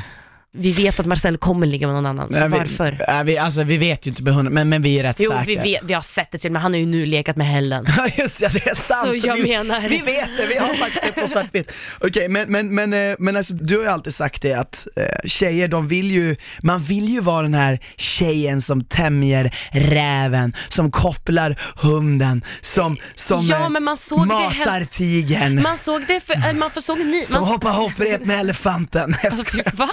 [0.52, 3.04] Vi vet att Marcel kommer ligga med någon annan, så vi- varför?
[3.08, 5.30] äh, vi, alltså vi vet ju inte med hundra, men, men vi är rätt Jo,
[5.30, 5.44] säkra.
[5.46, 7.86] vi, vet, vi har sett det till men han har ju nu lekat med Helen.
[7.96, 9.20] Ja just det, det är sant.
[9.20, 11.72] Så jag vi, menar- vi vet det, vi har faktiskt det på svartvitt.
[12.00, 15.04] Okej, men, men, men, eh, men alltså, du har ju alltid sagt det att eh,
[15.28, 20.90] tjejer, de vill ju, man vill ju vara den här tjejen som tämjer räven, som
[20.90, 26.02] kopplar hunden, som, som Ja, eh, men man såg det matar hem- tigern, Man såg
[26.06, 29.14] det, för, äh, man försåg ni, som man, hoppar hopprep med elefanten.
[29.24, 29.90] alltså, va?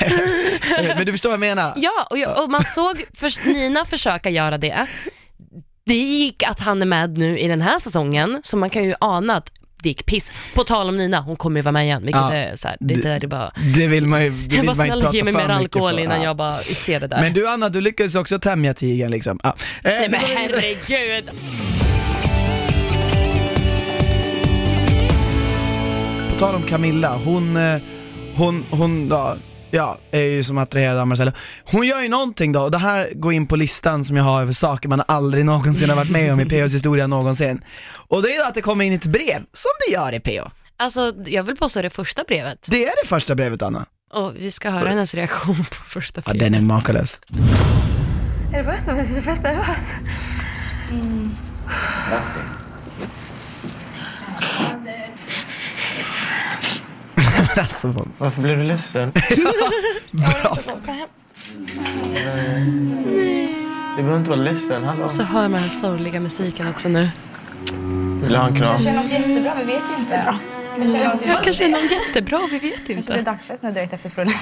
[0.00, 1.72] Eh, men du förstår vad jag menar?
[1.76, 4.86] Ja, och, jag, och man såg för, Nina försöka göra det.
[5.86, 8.94] Det gick att han är med nu i den här säsongen, så man kan ju
[9.00, 9.50] ana att
[9.82, 10.32] det gick piss.
[10.54, 12.32] På tal om Nina, hon kommer ju vara med igen, vilket Ja.
[12.32, 14.66] är så här, det, det, det är bara, Det vill man ju, det vill jag
[14.66, 16.00] bara man inte snälla prata ge mig mer alkohol för.
[16.00, 16.24] innan Ja.
[16.24, 17.20] jag bara ser det där.
[17.20, 19.40] Men du Anna, du lyckades också tämja tigern liksom.
[19.42, 19.48] Ja.
[19.84, 21.30] Eh, Nej men herregud.
[26.32, 27.76] På tal om Camilla, hon, eh,
[28.36, 29.36] hon, hon då,
[29.70, 31.32] ja, är ju som attraherad av Marcello.
[31.64, 34.40] Hon gör ju någonting då, och det här går in på listan som jag har
[34.40, 37.60] över saker man aldrig någonsin har varit med om i POs historia någonsin.
[38.08, 40.50] Och det är då att det kommer in ett brev, som det gör i PO.
[40.76, 42.66] Alltså jag vill påstå det första brevet.
[42.70, 43.86] Det är det första brevet Anna.
[44.12, 46.52] Och vi ska höra hennes reaktion på första Ja, brevet.
[46.52, 47.20] den är makalös.
[48.52, 48.88] Nervös?
[48.88, 49.94] Jag är fett nervös.
[57.60, 59.12] alltså, vad- Varför blev du ledsen?
[60.10, 60.56] bra.
[63.96, 64.84] Du behöver inte vara ledsen.
[64.84, 65.08] Hallå.
[65.08, 67.08] Så hör man den sorgliga musiken också nu.
[68.22, 68.70] Vill du ha en kram?
[68.94, 70.34] något jättebra, vi vet ju inte.
[71.26, 73.22] Ja, kanske är någon jättebra, vi vet inte.
[73.22, 74.34] dagsfest nu direkt efter frullen.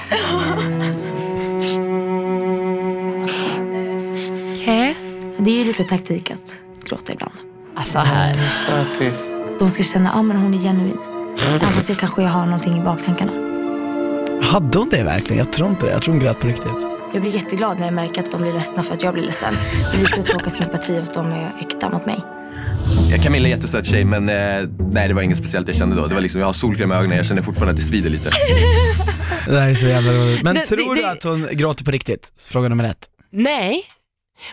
[4.55, 4.97] Okej.
[5.39, 7.33] Det är ju lite taktik att gråta ibland.
[7.77, 8.39] Alltså här.
[9.59, 11.12] De ska känna ah, men hon är genuin.
[11.41, 13.33] Även fast jag kanske har någonting i baktankarna.
[14.43, 15.39] Hade hon det verkligen?
[15.39, 16.87] Jag tror inte det, jag tror hon grät på riktigt.
[17.13, 19.55] Jag blir jätteglad när jag märker att de blir ledsna för att jag blir ledsen.
[19.93, 22.19] Det visar att folk har sympati och att de är äkta mot mig.
[23.11, 25.97] Ja, Camilla är en jättesöt tjej men eh, nej det var inget speciellt jag kände
[25.97, 26.07] då.
[26.07, 28.31] Det var liksom, jag har solkräm i ögonen, jag känner fortfarande att det svider lite.
[29.47, 30.43] Det här är så jävla roligt.
[30.43, 32.33] Men Det- tror det- du det- att hon gråter på riktigt?
[32.49, 33.09] Fråga nummer ett.
[33.31, 33.83] Nej,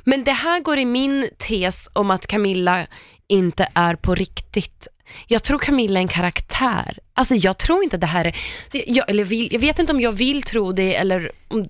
[0.03, 2.87] men det här går i min tes om att Camilla
[3.27, 4.87] inte är på riktigt.
[5.27, 6.97] Jag tror Camilla är en karaktär.
[7.13, 8.35] Alltså jag tror inte det här är,
[8.71, 11.69] jag, eller vill, jag vet inte om jag vill tro det eller om,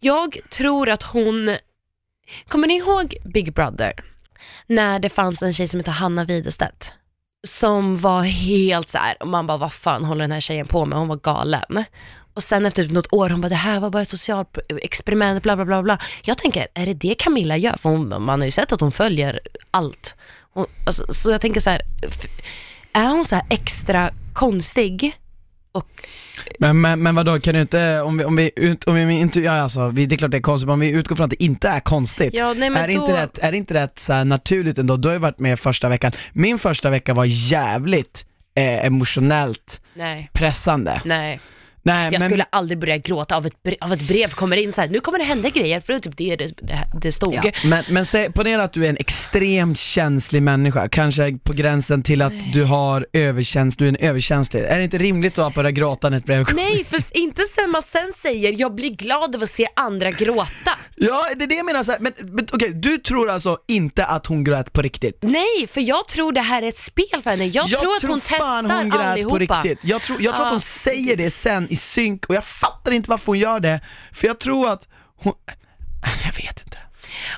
[0.00, 1.56] jag tror att hon,
[2.48, 3.92] kommer ni ihåg Big Brother?
[4.66, 6.92] När det fanns en tjej som hette Hanna Widerstedt
[7.44, 10.84] som var helt så här, och man bara vad fan håller den här tjejen på
[10.84, 10.98] med?
[10.98, 11.84] Hon var galen.
[12.34, 15.42] Och sen efter typ något år, hon bara det här var bara ett socialt experiment,
[15.42, 15.98] bla bla bla bla.
[16.22, 17.76] Jag tänker, är det det Camilla gör?
[17.76, 19.40] För hon, man har ju sett att hon följer
[19.70, 20.14] allt.
[20.52, 21.82] Hon, alltså, så jag tänker så här,
[22.92, 25.12] är hon så här extra konstig?
[25.72, 26.08] Och
[26.58, 29.40] Men, men, men vadå, kan du inte, om vi, om vi, ut, om vi inte,
[29.40, 31.30] ja alltså, vi, det är klart det är konstigt, men om vi utgår från att
[31.30, 32.34] det inte är konstigt.
[32.34, 34.96] Ja, nej, men är, då- inte rätt, är det inte rätt så naturligt ändå?
[34.96, 36.12] Du har ju varit med första veckan.
[36.32, 38.24] Min första vecka var jävligt
[38.54, 41.00] eh, emotionellt nej, pressande.
[41.04, 41.40] nej.
[41.84, 44.72] Nej, Jag men, skulle aldrig börja gråta av ett, brev, av ett brev kommer in
[44.72, 46.52] så här, nu kommer det hända grejer, för det är typ det det,
[47.00, 47.34] det, stod.
[47.34, 52.02] ja, men, men säg, ponera att du är en extremt känslig människa, kanske på gränsen
[52.02, 54.60] till att du har överkäns, du är en överkänslig.
[54.62, 56.62] Är det inte rimligt att börja gråta när ett brev kommer?
[56.62, 60.78] Nej, för inte sen man sen säger jag blir glad av att se andra gråta.
[60.96, 64.04] Ja, det är det jag menar, så här, men, men okej, du tror alltså inte
[64.04, 65.18] att hon grät på riktigt?
[65.20, 67.46] Nej, för jag tror det här är ett spel för henne.
[67.46, 69.30] Jag, tror att hon testar hon grät allihopa.
[69.30, 69.78] på riktigt.
[69.82, 70.54] Jag tror, jag tror att Ja.
[70.54, 73.80] hon säger det sen i synk och jag fattar inte varför hon gör det,
[74.12, 75.34] för jag tror att hon,
[76.24, 76.78] jag vet inte.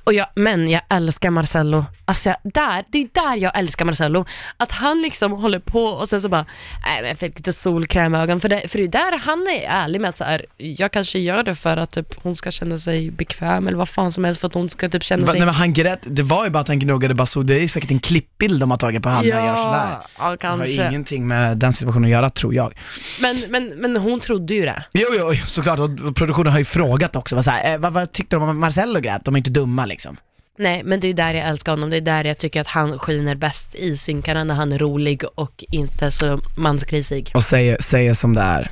[0.04, 1.84] Och jag, men jag älskar Marcello.
[2.04, 4.24] Alltså jag, där, det är där jag älskar Marcello.
[4.56, 6.46] Att han liksom håller på och sen så bara,
[6.84, 8.40] nej men jag fick lite solkräm i ögonen.
[8.40, 11.18] För det, för det är där han är ärlig med att så här, jag kanske
[11.18, 14.40] gör det för att typ, hon ska känna sig bekväm eller vad fan som helst
[14.40, 15.38] för att hon ska typ känna sig...
[15.38, 17.68] nej, men han grät, det var ju bara att han gnuggade bara så, det är
[17.68, 19.88] säkert en klippbild de har tagit på honom när han gör sådär.
[19.90, 20.88] ja, Det har kanske.
[20.88, 22.74] ingenting med den situationen att göra tror jag.
[23.20, 24.84] Men, men, men hon trodde ju det.
[24.92, 28.12] Jo, jo, såklart, och produktionen har ju frågat också, vad, så här, eh, vad, vad
[28.12, 29.24] tyckte de om Marcello grät?
[29.24, 30.16] De är inte dumma liksom.
[30.58, 31.90] Nej, men det är ju där jag älskar honom.
[31.90, 35.24] Det är där jag tycker att han skiner bäst i synkarna när han är rolig
[35.34, 37.30] och inte så manskrisig.
[37.34, 38.70] Och säger, säger som det är.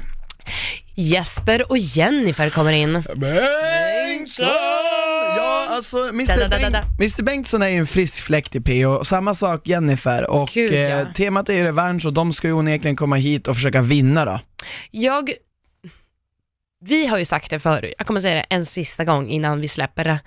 [0.94, 2.92] Jesper och Jennifer kommer in.
[3.16, 4.46] Bengtsson!
[5.36, 6.36] Ja, alltså Mr.
[6.38, 6.70] Da, da, da.
[6.70, 7.22] Bengt, Mr.
[7.22, 10.78] Bengtsson är ju en frisk fläkt i PO, och samma sak Jennifer och Gud, ja.
[10.78, 14.24] eh, temat är ju revansch och de ska ju onekligen komma hit och försöka vinna
[14.24, 14.40] då.
[14.90, 15.32] Jag,
[16.84, 19.68] vi har ju sagt det förut, jag kommer säga det en sista gång innan vi
[19.68, 20.20] släpper det.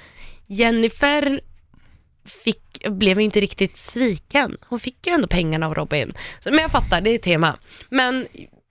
[0.48, 1.42] Jennifer
[2.26, 4.58] fick, blev inte riktigt sviken.
[4.66, 6.14] Hon fick ju ändå pengarna av Robin.
[6.40, 7.58] Så, men jag fattar, det är tema.
[7.90, 8.28] Men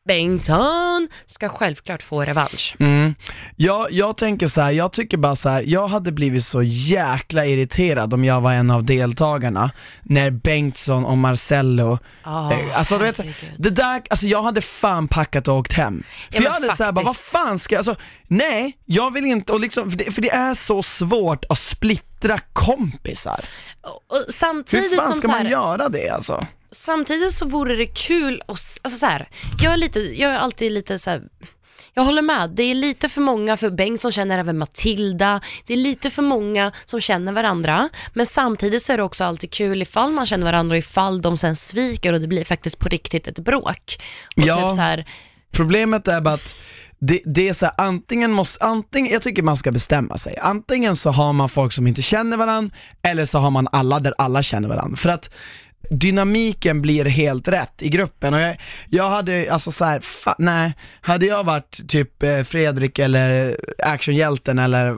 [0.08, 2.76] Bengtsson ska självklart få revansch.
[2.78, 3.14] Mm.
[3.56, 7.46] Jag, jag tänker så här, jag tycker bara så här, jag hade blivit så jäkla
[7.46, 9.70] irriterad om jag var en av deltagarna
[10.02, 13.20] när Bengtsson och Marcello, Oh, eh, alltså du vet,
[13.58, 16.02] det där, alltså jag hade fan packat och åkt hem.
[16.30, 17.96] För Ja, jag hade såhär bara, vad fan ska jag, alltså
[18.28, 22.38] nej, jag vill inte, och liksom, för det, för det är så svårt att splittra
[22.52, 23.40] kompisar.
[23.80, 26.40] Och, och samtidigt Hur fan ska man här, göra det alltså?
[26.74, 29.28] Samtidigt så vore det kul att, alltså så här,
[29.62, 31.22] jag är lite, jag är alltid lite så här.
[31.96, 35.72] Jag håller med, det är lite för många, för Bengt som känner även Matilda, det
[35.72, 39.82] är lite för många som känner varandra, men samtidigt så är det också alltid kul
[39.82, 43.26] ifall man känner varandra och ifall de sen sviker och det blir faktiskt på riktigt
[43.26, 44.02] ett bråk.
[44.36, 44.54] Och Ja.
[44.54, 45.04] typ så här,
[45.52, 46.54] Problemet är bara att
[46.98, 50.38] det, det är så här, antingen måste, antingen, jag tycker man ska bestämma sig.
[50.42, 54.14] Antingen så har man folk som inte känner varandra, eller så har man alla där
[54.18, 54.96] alla känner varandra.
[54.96, 55.30] För att
[55.90, 58.56] dynamiken blir helt rätt i gruppen och jag,
[58.88, 64.58] jag hade, alltså så här, fa, nej, hade jag varit typ eh, Fredrik eller actionhjälten
[64.58, 64.86] eller,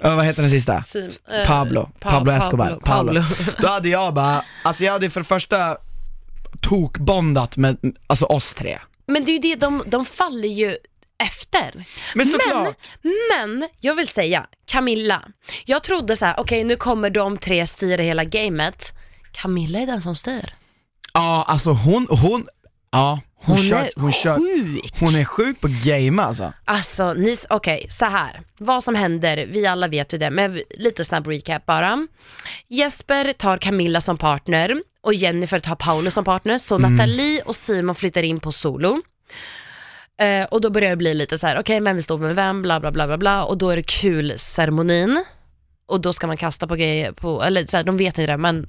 [0.00, 0.82] eh, vad heter den sista?
[0.82, 3.22] Sim, eh, Pablo, Pa- Pablo Escobar, Pablo, Pablo.
[3.22, 3.52] Pablo.
[3.60, 5.76] Då hade jag bara, alltså jag hade för det första
[6.60, 7.76] tokbondat med,
[8.06, 8.78] alltså oss tre.
[9.06, 10.76] Men det är ju det, de, de faller ju
[11.18, 11.84] efter.
[12.14, 12.76] Men såklart.
[13.36, 15.22] men jag vill säga, Camilla,
[15.64, 18.92] jag trodde så här: okej nu kommer de tre styra hela gamet.
[19.36, 20.54] Camilla är den som styr.
[21.14, 22.46] Ja, alltså hon, hon,
[22.92, 24.94] ja, hon, Hon kör, är hon kör, sjuk.
[25.00, 26.52] hon är sjuk på game alltså.
[26.64, 28.40] Alltså, ni, okej, så här.
[28.58, 32.06] Vad som händer, vi alla vet ju det, men lite snabb recap bara.
[32.68, 36.92] Jesper tar Camilla som partner och Jennifer tar Paolo som partner, så Mm.
[36.92, 39.02] Nathalie och Simon flyttar in på solo.
[40.20, 42.80] Eh, och då börjar det bli lite så här: okej vem står med vem, bla
[42.80, 45.24] bla bla bla bla, och då är det kul ceremonin.
[45.86, 48.36] Och då ska man kasta på grejer, på, eller så här, de vet inte det,
[48.36, 48.68] men,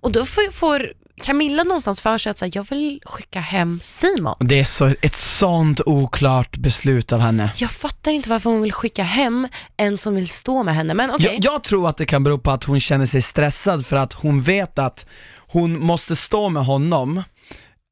[0.00, 3.80] och då får, får Camilla någonstans för sig att så här, jag vill skicka hem
[3.82, 4.34] Simon.
[4.40, 7.52] Det är så, ett sånt oklart beslut av henne.
[7.56, 11.10] Jag fattar inte varför hon vill skicka hem en som vill stå med henne, men
[11.10, 11.38] okej.
[11.40, 14.12] Jag, jag tror att det kan bero på att hon känner sig stressad för att
[14.12, 17.18] hon vet att hon måste stå med honom,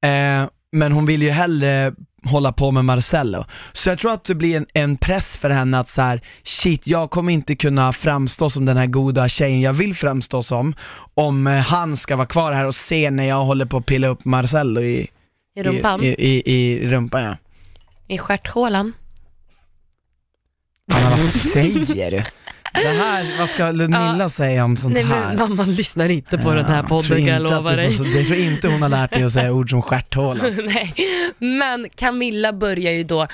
[0.04, 1.92] eh, men hon vill ju hellre
[2.24, 3.44] hålla på med Marcello.
[3.72, 6.82] Så jag tror att det blir en, en press för henne att så här: shit
[6.84, 10.74] jag kommer inte kunna framstå som den här goda tjejen jag vill framstå som,
[11.14, 14.08] om eh, han ska vara kvar här och se när jag håller på att pilla
[14.08, 15.08] upp Marcello i,
[15.54, 17.36] I rumpan, i, i, i, rumpan ja.
[18.08, 18.92] i stjärthålan.
[20.86, 22.22] Men vad säger du?
[22.82, 24.28] Det här, vad ska Ludmilla Ja.
[24.28, 25.26] säga om sånt Nej här?
[25.36, 27.92] men mamma lyssnar inte på den här Ja, podden kan jag att lova dig.
[27.92, 30.44] får Jag tror inte hon har lärt dig att säga ord som stjärthåla.
[30.64, 30.94] Nej,
[31.38, 33.26] men Camilla börjar ju då,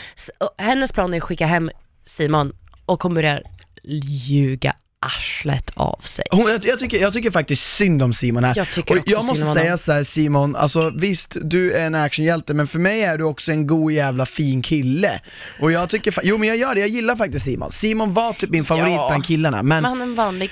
[0.58, 1.70] hennes plan är att skicka hem
[2.04, 2.52] Simon
[2.86, 3.42] och hon börjar
[3.84, 4.72] ljuga
[5.02, 6.24] arslet av sig.
[6.30, 8.52] Hon, jag, jag, tycker, jag tycker faktiskt synd om Simon här.
[8.56, 11.72] Jag tycker och också jag synd måste om säga så här, Simon, alltså visst du
[11.72, 15.20] är en actionhjälte men för mig är du också en god jävla fin kille.
[15.60, 17.72] Och jag tycker, jo men jag gör det, jag gillar faktiskt Simon.
[17.72, 19.08] Simon var typ min favorit Ja.
[19.08, 20.50] bland killarna, men, Men han är en vanlig,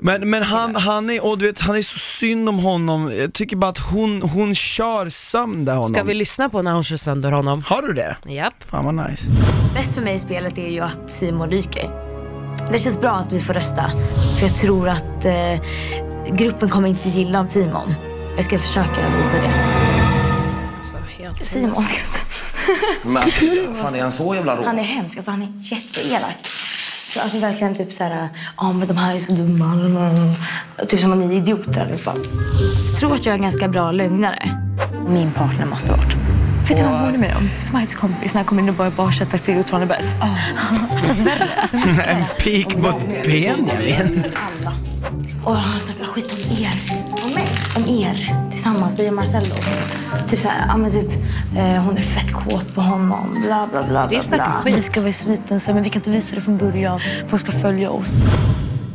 [0.00, 3.32] men, men han, han är, och du vet, han är så synd om honom, jag
[3.32, 5.94] tycker bara att hon, hon kör sönder honom.
[5.94, 7.62] ska vi lyssna på när hon kör sönder honom?
[7.66, 8.16] Har du det?
[8.26, 8.64] Japp.
[8.70, 9.24] Fan vad nice.
[9.74, 12.07] Bäst för mig i spelet är ju att Simon ryker.
[12.72, 13.90] Det känns bra att vi får rösta.
[14.38, 15.60] För jag tror att eh,
[16.32, 17.94] gruppen kommer inte gilla Simon.
[18.36, 19.52] Jag ska försöka visa det.
[20.90, 21.84] Så helt Simon,
[23.02, 24.62] Men fan är han så jävla rå?
[24.64, 25.16] han är hemsk.
[25.16, 26.36] Alltså, han är jätteelak.
[27.08, 29.74] Så, Alltså verkligen typ såhär, ja men de här är så dumma.
[30.88, 32.14] Typ som att ni är idioter allihopa.
[32.88, 34.50] Jag tror att jag är en ganska bra lögnare.
[35.08, 36.16] Min partner måste bort.
[36.68, 37.48] Vet du vad han var med om?
[37.60, 40.20] Smites kompis när han kom in och bara barköttat till och är bäst.
[41.06, 41.48] Fast värre.
[41.60, 42.26] Alltså mycket En värre.
[42.38, 44.24] pik mot Benjamin.
[44.34, 44.72] Alla.
[45.44, 46.72] Och han snackar skit om er.
[47.24, 47.46] Om mig?
[47.76, 48.50] Om er.
[48.50, 49.54] Tillsammans, vi och Marcello.
[50.28, 51.10] Typ såhär, ja men typ,
[51.56, 53.42] eh, hon är fett kåt på honom.
[53.46, 54.06] Bla bla bla.
[54.06, 54.76] Det är snacka skit.
[54.76, 57.00] Vi ska vara i sviten sen, men vi kan inte visa det från början.
[57.28, 58.22] Folk ska följa oss.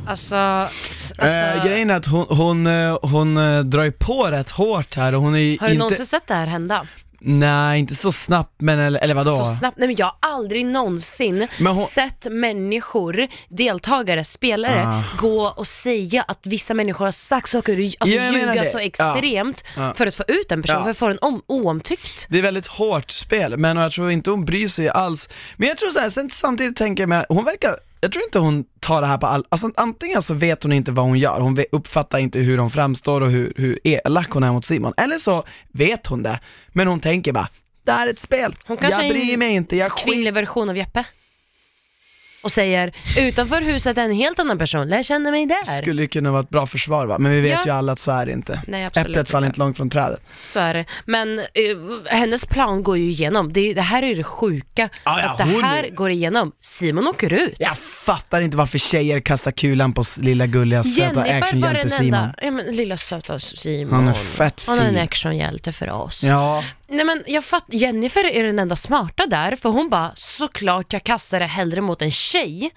[0.07, 4.51] Alltså, alltså Eh, grejen är att hon, hon, eh, hon eh, drar ju på rätt
[4.51, 6.87] hårt här och hon är har du inte, någonsin sett det här hända?
[7.25, 9.37] Nej inte så snabbt men eller, eller vadå?
[9.45, 9.77] Så snabbt?
[9.77, 15.03] Nej men jag har aldrig någonsin hon- sett människor, deltagare, spelare, Ah.
[15.17, 19.63] gå och säga att vissa människor har sagt saker, alltså Ja, jag ljuga så extremt
[19.75, 19.93] Ja.
[19.93, 20.83] för att få ut en person, Ja.
[20.83, 22.25] för att få den om, oomtyckt.
[22.29, 25.29] Det är väldigt hårt spel, men jag tror inte hon bryr sig alls.
[25.57, 28.39] Men jag tror så här, sen samtidigt tänker jag mig, hon verkar, jag tror inte
[28.39, 31.39] hon tar det här på all, alltså antingen så vet hon inte vad hon gör,
[31.39, 35.17] hon uppfattar inte hur hon framstår och hur, hur elak hon är mot Simon, eller
[35.17, 37.49] så vet hon det, men hon tänker bara,
[37.85, 40.05] det här är ett spel, jag bryr en mig inte, jag skit...
[40.05, 41.05] Kvinnlig version av Jeppe.
[42.43, 45.81] Och säger utanför huset är en helt annan person, lär känna mig där.
[45.81, 47.61] Skulle ju kunna vara ett bra försvar va, men vi vet Ja.
[47.65, 48.61] ju alla att så är det inte.
[48.67, 49.51] Nej, absolut Äpplet faller inte.
[49.55, 50.21] inte långt från trädet.
[50.41, 50.85] Så är det.
[51.05, 51.45] Men eh,
[52.09, 53.53] hennes plan går ju igenom.
[53.53, 55.89] Det, är- det här är ju det sjuka, Ja, ja, att det hon här är-
[55.89, 56.51] går igenom.
[56.61, 57.55] Simon åker ut.
[57.59, 61.81] Jag fattar inte varför tjejer kastar kulan på s- lilla gulliga söta Jennifer var actionhjälte
[61.81, 62.13] den Simon.
[62.19, 63.93] enda, ja, men, lilla söta Simon.
[63.93, 64.99] Han är fett Han är en fin.
[65.03, 66.23] actionhjälte för oss.
[66.23, 70.93] Ja, Nej men jag fatt, Jennifer är den enda smarta där, för hon bara såklart
[70.93, 72.71] jag kastar det hellre mot en tjej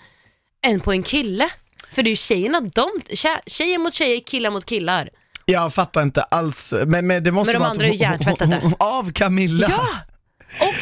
[0.63, 1.51] än på en kille.
[1.93, 5.11] För det är ju tjejerna, de, tje, tjejer mot tjejer, killar mot killar.
[5.45, 8.73] jag fattar inte alls, men, men det måste Men de vara andra är ju hjärntvättade.
[8.79, 9.67] Av Camilla?
[9.71, 9.87] Ja!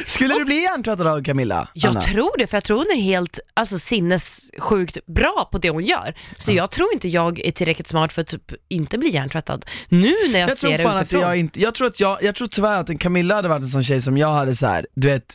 [0.07, 1.69] Skulle du bli hjärntvättad av Camilla?
[1.73, 2.01] Jag Anna?
[2.01, 6.15] tror det, för jag tror hon är helt alltså, sinnessjukt bra på det hon gör.
[6.37, 9.65] Så jag tror inte jag är tillräckligt smart för att typ inte bli hjärntvättad.
[9.89, 11.21] Nu när jag, Jag ser tror det fan att utifrån.
[11.21, 13.69] jag inte, jag tror att jag, jag tror tyvärr att en Camilla hade varit en
[13.69, 15.35] sån tjej som jag hade så här, du vet,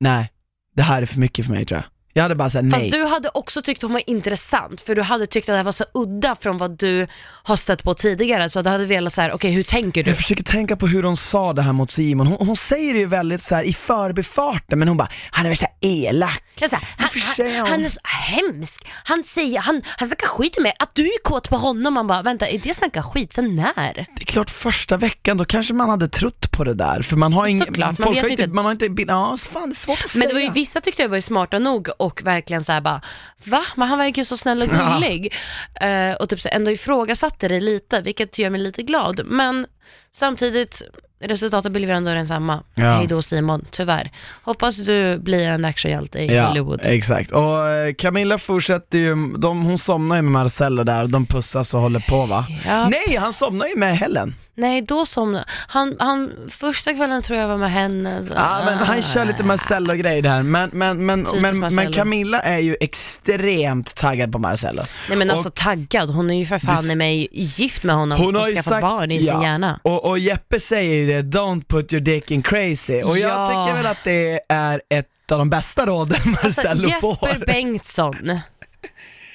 [0.00, 0.30] nej,
[0.76, 1.84] det här är för mycket för mig tror jag.
[2.12, 2.90] Jag hade bara såhär, Fast nej.
[2.90, 5.72] du hade också tyckt hon var intressant, för du hade tyckt att det här var
[5.72, 7.06] så udda från vad du
[7.42, 10.10] har stött på tidigare, så du hade velat så här: okej hur tänker du?
[10.10, 12.98] Jag försöker tänka på hur hon sa det här mot Simon, hon, hon säger det
[13.00, 16.42] ju väldigt så här i förbifarten men hon bara, han är värsta elak.
[16.54, 17.58] Jag säger, han, förstår jag.
[17.58, 21.22] han, han är så hemsk, han säger, han, han snackar skit med att du är
[21.24, 23.94] kåt på honom, man bara vänta, är det snacka skit sen när?
[23.94, 27.32] Det är klart första veckan då kanske man hade trott på det där för man
[27.32, 29.72] har ingen, Såklart, man folk vet har inte, inte- man har inte, ja fan det
[29.72, 30.28] är svårt att Men säga.
[30.28, 33.00] det var ju vissa tyckte jag var smarta nog och verkligen såhär bara,
[33.44, 33.62] va?
[33.76, 34.92] Men han verkar ju så snäll och Ja.
[35.00, 35.34] gullig.
[35.80, 39.20] Eh, och typ så ändå ifrågasatte det lite, vilket gör mig lite glad.
[39.24, 39.66] Men
[40.12, 40.82] samtidigt,
[41.20, 42.62] resultatet blev ju ändå densamma.
[42.74, 42.92] Ja.
[42.92, 44.10] Hej då Simon, tyvärr.
[44.42, 46.80] Hoppas du blir en actionhjälte i Ja, Hollywood.
[46.84, 47.30] exakt.
[47.30, 51.80] Och eh, Camilla fortsätter ju, de, hon somnar ju med Marcello där, de pussas och
[51.80, 52.46] håller på va?
[52.66, 52.88] Ja.
[52.88, 54.34] Nej, han somnar ju med Helen.
[54.54, 56.30] Nej, då somnade han, han.
[56.50, 58.24] Första kvällen tror jag var med henne.
[58.24, 58.32] Så.
[58.34, 61.92] Ja men han kör lite Marcello-grej där, men, men, men, Typiskt men, men.
[61.92, 64.82] Camilla är ju extremt taggad på Marcello.
[65.08, 68.18] Nej men Och- alltså taggad, hon är ju för fan i mig gift med honom
[68.18, 69.42] Hon har och ju skaffat sagt, barn i sin ja.
[69.42, 69.79] hjärna.
[69.82, 73.02] Och, och Jeppe säger ju det, don't put your dick in crazy.
[73.02, 73.48] Och jag Ja.
[73.66, 77.46] tycker väl att det är ett av de bästa råden Alltså, Marcello Jesper får.
[77.46, 78.40] Bengtsson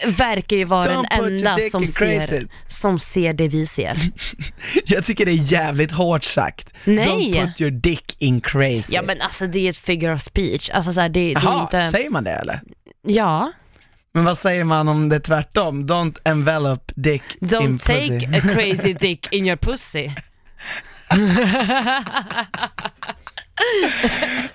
[0.06, 2.28] verkar ju vara Don't den put your enda dick som in crazy.
[2.28, 3.98] ser, som ser det vi ser.
[4.86, 6.74] Jag tycker det är jävligt hårt sagt.
[6.84, 7.06] Nej.
[7.06, 8.94] Don't put your dick in crazy.
[8.94, 11.44] Ja men alltså det är ett figure of speech, alltså så här, det, det är
[11.44, 11.86] Jaha, inte...
[11.86, 12.62] säger man det eller?
[13.08, 13.52] Ja,
[14.14, 15.86] Men vad säger man om det är tvärtom?
[15.88, 18.20] Don't envelop dick in don't pussy.
[18.20, 20.12] take a crazy dick in your pussy.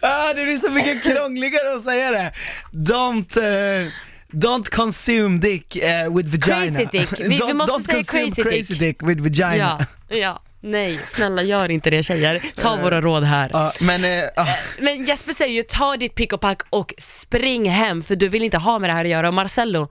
[0.00, 2.32] Ah, det blir så mycket krångligare att säga det.
[2.72, 3.88] Don't, eh,
[4.32, 6.78] don't consume dick eh, with vagina.
[6.78, 7.20] Crazy dick.
[7.20, 8.78] Vi- vi måste don't säga crazy crazy dick.
[8.78, 9.86] dick with vagina.
[10.08, 10.42] Ja, ja.
[10.62, 12.42] Nej, snälla gör inte det tjejer.
[12.56, 13.50] Ta våra råd här.
[13.52, 14.04] Ja, men,
[14.36, 14.46] ah,
[14.80, 18.42] Men Jesper säger ju ta ditt pick och pack och spring hem för du vill
[18.42, 19.28] inte ha med det här att göra.
[19.28, 19.88] Och Marcello,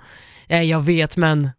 [0.48, 1.50] jag vet men...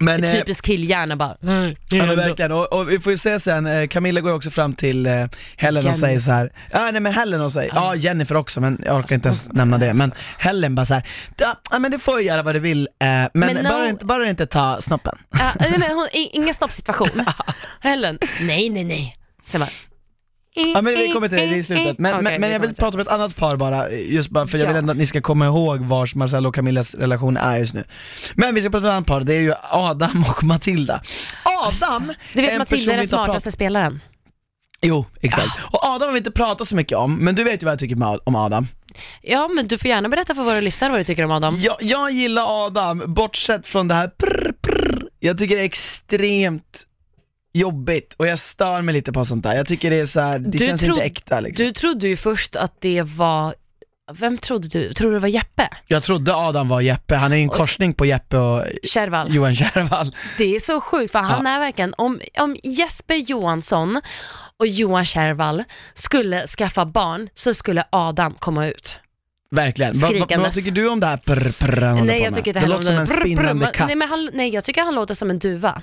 [0.00, 1.36] men, eh, Typisk killhjärna bara.
[1.40, 4.50] Ja men verkligen, och, och vi får ju se sen, eh, Camilla går ju också
[4.50, 5.98] fram till eh, Helen och Jenny.
[6.00, 6.52] säger så här.
[6.72, 9.78] ja nej men Helen och säger, ja Jennifer också men jag orkar inte ens nämna
[9.78, 11.02] det, men Helen bara så här.
[11.36, 13.88] ja ja, men du får ju göra vad du vill, eh, men, Men bara, no-
[13.88, 15.18] inte, bara inte ta snoppen.
[15.30, 17.10] Ja, nej, men hon, i- ingen stoppsituation.
[17.80, 19.16] Helen, nej nej nej.
[19.46, 19.70] Sen bara,
[20.54, 21.98] Ja men vi kommer till det, det är i slutet.
[21.98, 24.58] Men, Okej, men, men jag vill prata om ett annat par bara, just bara för
[24.58, 24.78] jag vill Ja.
[24.78, 27.84] ändå att ni ska komma ihåg vars Marcello och Camillas relation är just nu.
[28.34, 31.02] Men vi ska prata om ett annat par, det är ju Adam och Matilda.
[31.66, 32.12] Adam!
[32.34, 34.00] Du vet Matilda är den smartaste spelaren.
[34.82, 35.48] Jo, exakt.
[35.72, 37.78] Och Adam har vi inte pratat så mycket om, men du vet ju vad jag
[37.80, 38.66] tycker om Adam.
[39.22, 41.56] Ja men du får gärna berätta för våra lyssnare vad du tycker om Adam.
[41.60, 45.08] Jag, jag gillar Adam, bortsett från det här prr, prr.
[45.20, 46.86] Jag tycker det är extremt
[47.52, 49.56] jobbigt och jag stör mig lite på sånt där.
[49.56, 51.66] Jag tycker det är så här, det Du känns inte äkta liksom.
[51.66, 53.54] Du trodde ju först att det var,
[54.12, 54.92] vem trodde du?
[54.92, 55.68] Tror du det var Jeppe?
[55.86, 59.34] Jag trodde Adam var Jeppe, han är ju en korsning på Jeppe och Kärvall.
[59.34, 60.16] Johan Kärvall.
[60.38, 64.00] Det är så sjukt för han är verkligen, om, om Jesper Johansson
[64.56, 68.98] och Johan Kärvall skulle skaffa barn så skulle Adam komma ut.
[69.50, 69.92] Verkligen.
[69.94, 70.54] Vad va, vad Skrikandes.
[70.54, 72.98] tycker du om det här prr, prr han Nej jag tycker Det heller låter som
[72.98, 73.90] en spinnande katt.
[73.96, 75.82] Nej, han, nej jag tycker han låter som en duva.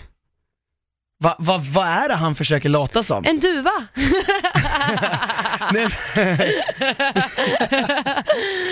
[1.20, 3.26] Va, va, vad är det han försöker låta som?
[3.26, 3.72] En duva!
[5.74, 5.88] Nej,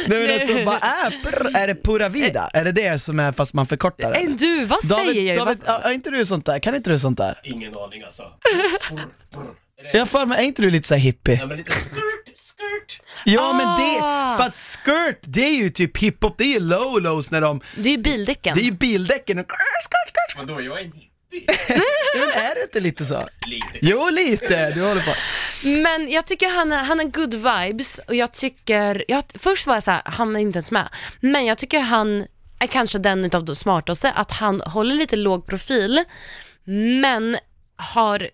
[0.07, 1.57] Nej men alltså vad är prr?
[1.57, 2.49] Är det pura vida?
[2.53, 4.17] Är det det som är fast man förkortar det?
[4.19, 5.35] En duva David, säger jag ju.
[5.35, 6.59] David, Vad- är inte du sånt där?
[6.59, 7.39] Kan inte du sånt där?
[7.43, 8.23] Ingen aning alltså.
[9.93, 11.35] Jag får mig, är inte du lite såhär hippie?
[11.39, 11.91] Ja, men lite skirt,
[12.57, 13.01] skirt.
[13.25, 14.37] Ja men det, Ah.
[14.37, 17.91] fast skirt, det är ju typ hiphop, det är ju low-lows när de, Det är
[17.91, 18.55] ju bildäcken.
[18.55, 20.47] det är ju bildäcken och skirt, skirt, skirt.
[20.47, 21.09] Vadå, jag är en hippie.
[22.35, 23.29] Är det inte lite så?
[23.81, 24.71] Jo, lite.
[24.71, 25.13] Du håller på.
[25.63, 29.83] Men jag tycker han han är good vibes och jag tycker, jag, först var jag
[29.83, 30.89] såhär, han är inte ens med.
[31.19, 32.25] Men jag tycker han
[32.59, 36.03] är kanske den utav de smartaste, att han håller lite låg profil,
[37.01, 37.37] men
[37.75, 38.29] har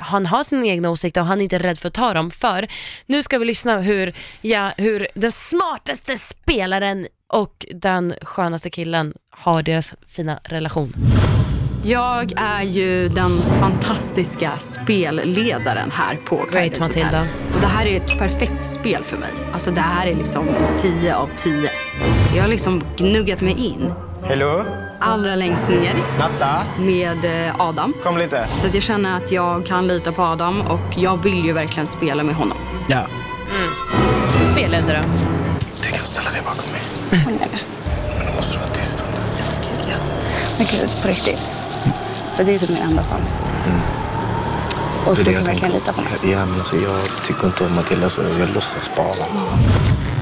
[0.00, 2.30] han har sina egna åsikter och han är inte rädd för att ta dem.
[2.30, 2.68] För
[3.06, 9.62] nu ska vi lyssna hur, ja, hur den smartaste spelaren och den skönaste killen har
[9.62, 10.94] deras fina relation.
[11.82, 17.02] Jag är ju den fantastiska spelledaren här på Great, Paradise Hotel.
[17.02, 17.26] Matilda.
[17.54, 19.30] Och det här är ett perfekt spel för mig.
[19.52, 21.70] Alltså det här är liksom 10 av 10.
[22.36, 24.64] Jag har liksom gnuggat mig in Hello?
[25.00, 26.62] allra längst ner Natta?
[26.78, 27.94] med eh, Adam.
[28.02, 28.46] Kom lite.
[28.56, 31.86] Så att jag känner att jag kan lita på Adam och jag vill ju verkligen
[31.86, 32.58] spela med honom.
[32.88, 33.00] Ja.
[34.52, 35.04] Spelledare.
[35.82, 36.80] Du kan ställa dig bakom mig.
[38.18, 39.04] Men då måste du vara tyst.
[40.58, 41.38] Men gud, på riktigt.
[42.40, 43.28] För det är typ min enda chans.
[45.06, 45.78] Och Det är du kan jag verkligen tänker.
[45.78, 46.32] lita på mig.
[46.32, 49.14] Ja, men alltså jag tycker inte om Matilda så jag låtsas bara.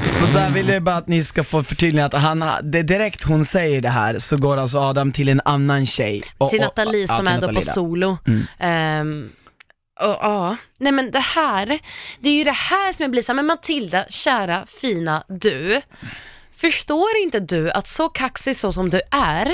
[0.06, 3.24] Så där vill jag bara att ni ska få förtydliga att han, ha- det direkt
[3.24, 6.22] hon säger det här så går alltså Adam till en annan tjej.
[6.38, 8.18] Och, till och- Nathalie ja, som till är då på solo.
[8.26, 8.46] Mm.
[8.58, 9.28] Ehm,
[10.00, 11.78] och, ja, nej men det här,
[12.20, 15.80] det är ju det här som jag blir så här, men Matilda, kära fina du,
[16.56, 19.52] förstår inte du att så kaxig så som du är,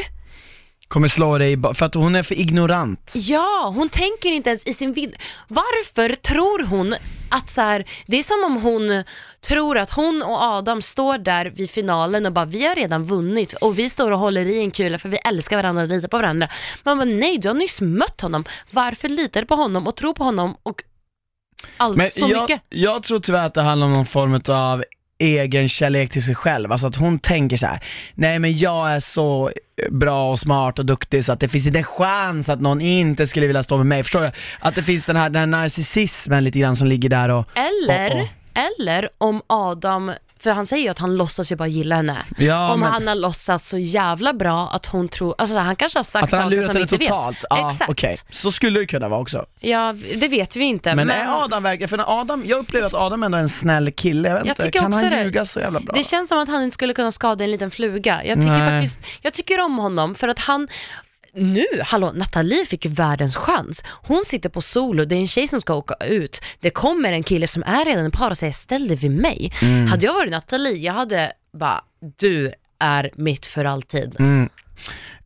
[0.89, 3.12] Kommer slå dig, i ba- för att hon är för ignorant.
[3.14, 5.16] ja, hon tänker inte ens i sin vid...
[5.49, 6.95] Varför tror hon
[7.30, 9.05] att så här, det är som om hon
[9.41, 13.53] tror att hon och Adam står där vid finalen och bara vi har redan vunnit
[13.53, 16.16] och vi står och håller i en kula för vi älskar varandra och litar på
[16.16, 16.49] varandra.
[16.82, 18.45] Man bara nej, du har nyss mött honom.
[18.70, 20.82] Varför litar du på honom och tror på honom och
[21.76, 22.62] allt så jag, mycket?
[22.68, 24.85] jag tror tyvärr att det handlar om någon form av
[25.19, 27.81] egen kärlek till sig själv, alltså att hon tänker så här:
[28.15, 29.51] nej men jag är så
[29.91, 33.27] bra och smart och duktig så att det finns inte en chans att någon inte
[33.27, 34.31] skulle vilja stå med mig, förstår du?
[34.61, 38.15] Att det finns den här, den här narcissismen lite grann som ligger där och Eller,
[38.15, 38.29] och- och-
[38.83, 40.12] eller om Adam,
[40.45, 42.24] för han säger ju att han låtsas ju bara gilla henne.
[42.38, 45.99] Ja, om men- han har låtsats så jävla bra att hon tror, alltså han kanske
[45.99, 47.36] har sagt Att han saker som vi inte totalt?
[47.36, 47.45] vet.
[47.51, 47.90] Ja, Exakt.
[47.90, 48.18] okej.
[48.30, 49.47] Så skulle det kunna vara också.
[49.61, 50.95] Ja, det vet vi inte.
[50.95, 53.92] Men, är Adam verkligen, för när Adam, jag upplever att Adam ändå är en snäll
[53.92, 55.22] kille, jag vet Jag inte, kan han det.
[55.24, 55.95] ljuga så jävla bra?
[55.95, 58.24] Det känns som att han inte skulle kunna skada en liten fluga.
[58.24, 58.70] Jag tycker Nej.
[58.80, 60.68] faktiskt, jag tycker om honom för att han
[61.37, 63.85] nu, hallå, Nathalie fick världens chans.
[63.87, 66.41] Hon sitter på solo, det är en tjej som ska åka ut.
[66.61, 69.53] Det kommer en kille som är redan en par och säger ställ dig vid mig.
[69.62, 69.87] Mm.
[69.87, 71.85] Hade jag varit Nathalie, jag hade bara,
[72.16, 74.16] du är mitt för alltid.
[74.18, 74.49] Mm.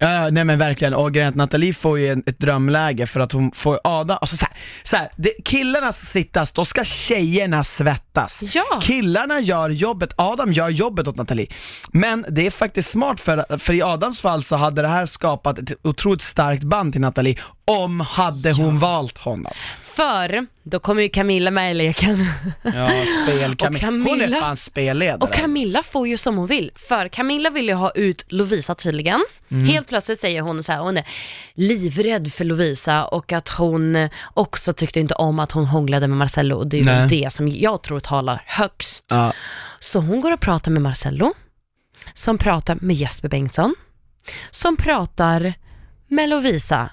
[0.01, 3.32] Ja, ja, nej men verkligen, och att Nathalie får ju en, ett drömläge för att
[3.32, 8.42] hon får Adam, alltså såhär, så här, det, killarna ska sittas, då ska tjejerna svettas.
[8.55, 8.80] Ja.
[8.82, 11.46] Killarna gör jobbet, Adam gör jobbet åt Nathalie.
[11.92, 15.59] Men det är faktiskt smart för, för i Adams fall så hade det här skapat
[15.59, 19.53] ett otroligt starkt band till Nathalie om hade hon valt honom.
[19.82, 22.26] För, då kommer ju Camilla med i leken.
[22.62, 22.90] Ja,
[23.24, 25.18] spel, Och Cam- Hon är Camilla- fan spelledare.
[25.20, 29.24] Och Camilla får ju som hon vill, för Camilla vill ju ha ut Lovisa tydligen.
[29.51, 29.66] Mm.
[29.68, 31.05] Helt plötsligt säger hon så här, hon är
[31.55, 36.57] livrädd för Lovisa och att hon också tyckte inte om att hon hånglade med Marcello
[36.57, 37.09] och det är Nej.
[37.09, 39.05] det som jag tror talar högst.
[39.09, 39.32] Ja.
[39.80, 41.34] Så hon går och pratar med Marcello,
[42.14, 43.74] som pratar med Jesper Bengtsson,
[44.51, 45.55] som pratar
[46.09, 46.90] med Lovisa,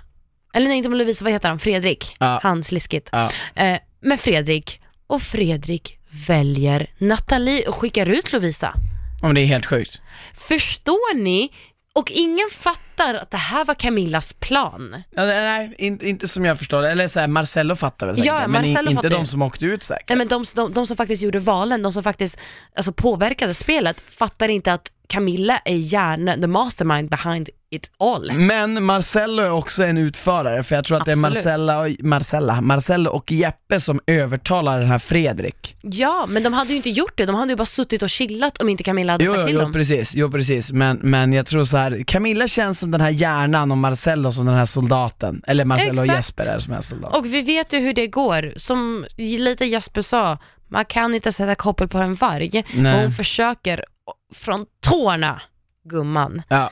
[0.53, 2.39] eller nej inte med Lovisa, vad heter han, Fredrik, Ja.
[2.43, 3.30] han sliskigt, Ja.
[3.56, 5.97] eh, med Fredrik och Fredrik
[6.28, 8.74] väljer Nathalie och skickar ut Lovisa.
[9.22, 10.01] Men det är helt sjukt.
[10.34, 11.51] Förstår ni?
[12.00, 15.04] Och ingen fattar att det här var Camillas plan.
[15.10, 18.39] Ja, nej, nej inte, som jag förstår det, eller såhär, Marcello fattar väl säkert Ja,
[18.39, 19.26] det, men Marcello in, inte fattar de ju.
[19.26, 20.10] som åkte ut säkert.
[20.10, 22.39] Nej, men de, de, de som faktiskt gjorde valen, de som faktiskt
[22.76, 28.32] alltså, påverkade spelet, fattar inte att Camilla är hjärnan, the mastermind behind it all.
[28.34, 31.36] Men Marcello är också en utförare, för jag tror att det är Absolut.
[31.36, 35.76] Marcella och, Marcella, Marcello och Jeppe som övertalar den här Fredrik.
[35.82, 38.61] Ja, men de hade ju inte gjort det, de hade ju bara suttit och chillat
[38.61, 39.73] om inte Camilla hade Jo, sagt jo, till jo dem.
[39.73, 42.03] precis, jo precis, men, men jag tror så här.
[42.07, 46.07] Camilla känns som den här hjärnan och Marcello som den här soldaten, eller Marcello och.
[46.07, 47.15] Jesper är som är soldat.
[47.17, 51.55] Och vi vet ju hur det går, som lite Jesper sa, man kan inte sätta
[51.55, 53.01] koppel på en varg, Nej.
[53.01, 53.86] hon försöker
[54.34, 55.41] från tårna,
[55.89, 56.41] gumman.
[56.49, 56.71] Ja.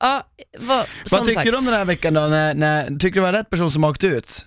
[0.00, 0.26] Ja,
[0.58, 1.50] vad, som Vad tycker sagt.
[1.52, 2.20] du om den här veckan då?
[2.20, 4.46] När, när, tycker du det var rätt person som åkte ut?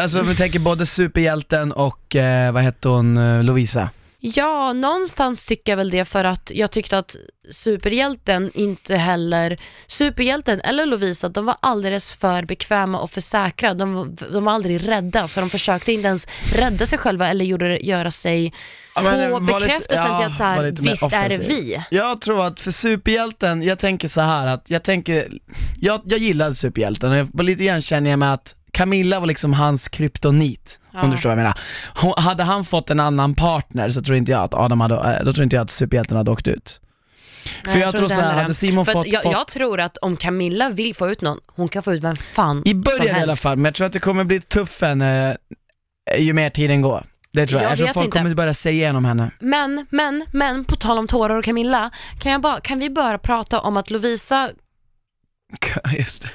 [0.00, 3.90] Alltså om vi tänker både superhjälten och, eh, vad hette hon, eh, Lovisa?
[4.18, 7.16] Ja, någonstans tycker jag väl det för att jag tyckte att
[7.50, 13.74] superhjälten inte heller, superhjälten eller Lovisa, de var alldeles för bekväma och för säkra.
[13.74, 17.44] De, var- de var aldrig rädda, så de försökte inte ens rädda sig själva eller
[17.44, 18.52] gjorde, göra sig
[18.94, 21.48] få bekräftelsen ja, till att så var här, lite mer visst är det offensiv.
[21.48, 21.84] vi.
[21.90, 25.28] Jag tror att för superhjälten, jag tänker så här att jag tänker,
[25.80, 29.52] jag, jag gillade superhjälten och jag lite grann känner jag med att Camilla var liksom
[29.52, 31.02] hans kryptonit, Ja.
[31.02, 31.58] om du förstår vad jag menar.
[31.94, 35.24] Hon, hade han fått en annan partner så tror inte jag att Adam hade, äh,
[35.24, 36.80] då tror inte jag att superhjälten hade åkt ut.
[37.64, 38.54] För Nej, jag, tror inte så här, heller hade.
[38.54, 41.82] Simon fått, jag, fått jag tror att om Camilla vill få ut någon, hon kan
[41.82, 44.00] få ut vem fan i som början i alla fall, men jag tror att det
[44.00, 45.36] kommer bli tuff för henne
[46.10, 47.06] eh, ju mer tiden går.
[47.34, 48.18] Det tror jag, Jag jag tror folk inte.
[48.18, 49.30] kommer börja säga igenom henne.
[49.40, 53.18] Men, men, men, på tal om tårar och Camilla, kan, jag bara, kan vi bara
[53.18, 54.50] prata om att Lovisa
[55.98, 56.26] Just.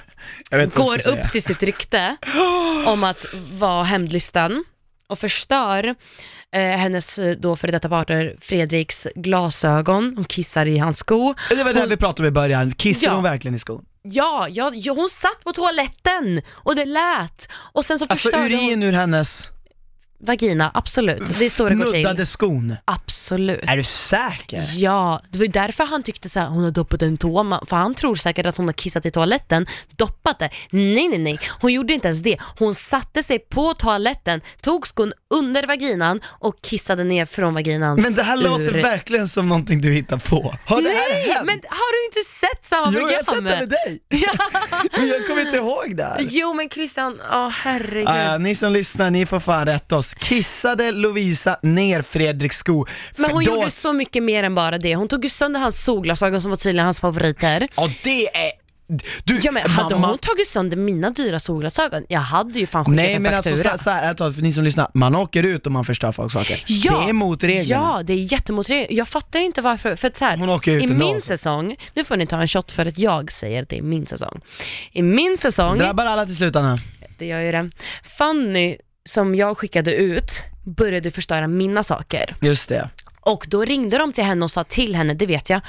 [0.50, 1.26] Jag vet går ska säga.
[1.26, 2.16] upp till sitt rykte
[2.86, 3.26] om att
[3.60, 4.64] vara hämndlysten
[5.08, 5.96] och förstör
[6.52, 11.34] eh, hennes eh, då före detta partner Fredriks glasögon, hon kissar i hans sko.
[11.50, 13.14] Det var det vi pratade om i början, kissar Ja.
[13.14, 13.86] hon verkligen i skon?
[14.02, 18.56] Ja, ja, ja, hon satt på toaletten och det lät och sen så Alltså förstörde
[18.56, 19.52] hon urin ur hennes
[20.20, 21.40] vagina, absolut.
[21.40, 21.94] Det är så det går till.
[21.94, 22.76] nuddade skon.
[22.86, 23.64] Absolut.
[23.70, 24.64] Är du säker?
[24.76, 27.76] Ja, det var ju därför han tyckte så här, hon har doppat en tå, för
[27.76, 30.50] han tror säkert att hon har kissat i toaletten, doppat det.
[30.70, 32.38] Nej, nej, nej, hon gjorde inte ens det.
[32.60, 38.14] Hon satte sig på toaletten, tog skon under vaginan och kissade ner från vaginans Men
[38.14, 38.82] det här låter ur.
[38.82, 40.56] verkligen som någonting du hittar på.
[40.66, 41.46] Har det här Nej, hänt?
[41.46, 43.12] men har du inte sett samma jo, program?
[43.12, 44.00] jag har sett det med dig.
[44.98, 46.18] Men jag kommer inte ihåg det här.
[46.20, 48.08] Jo men Christian, åh herregud.
[48.10, 50.09] Ah, ni som lyssnar, ni får fan rätta oss.
[50.14, 52.86] Kissade Lovisa ner Fredriks sko?
[53.16, 53.52] men hon då...
[53.56, 54.96] gjorde så mycket mer än bara det.
[54.96, 57.68] Hon tog ju sönder hans solglasögon som var tydligen hans favoriter.
[57.76, 58.52] Ja det är...
[59.24, 62.86] Du, Ja men hade mamma- hon tagit sönder mina dyra solglasögon, jag hade ju fan
[62.86, 63.78] skickat Nej en men alltså faktura.
[63.78, 66.64] så, så här, för ni som lyssnar, man åker ut om man förstör folks saker.
[66.68, 67.82] Ja, Det är mot reglerna.
[67.98, 68.98] Ja, det är jättemot reglerna.
[68.98, 69.96] Jag fattar inte varför.
[69.96, 71.28] För att så här, Hon åker ut i min alltså.
[71.28, 74.06] säsong, nu får ni ta en shot för att jag säger att det är min
[74.06, 74.42] säsong.
[74.92, 76.78] I min säsong, Drabbar alla till slutändan.
[77.18, 77.70] det gör ju det,
[78.18, 78.78] Fanny
[79.10, 80.32] som jag skickade ut
[80.64, 82.36] började förstöra mina saker.
[82.42, 82.90] Just det.
[83.22, 85.62] Och då ringde de till henne och sa till henne, det vet jag,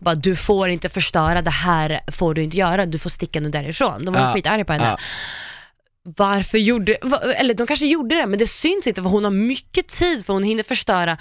[0.00, 3.50] bara, du får inte förstöra, det här får du inte göra, du får sticka nu
[3.50, 4.04] därifrån.
[4.04, 4.84] De var Ja, skitarga på henne.
[4.84, 4.98] ja.
[6.16, 6.94] Varför gjorde,
[7.36, 10.32] eller de kanske gjorde det, men det syns inte för hon har mycket tid för
[10.32, 11.18] hon hinner förstöra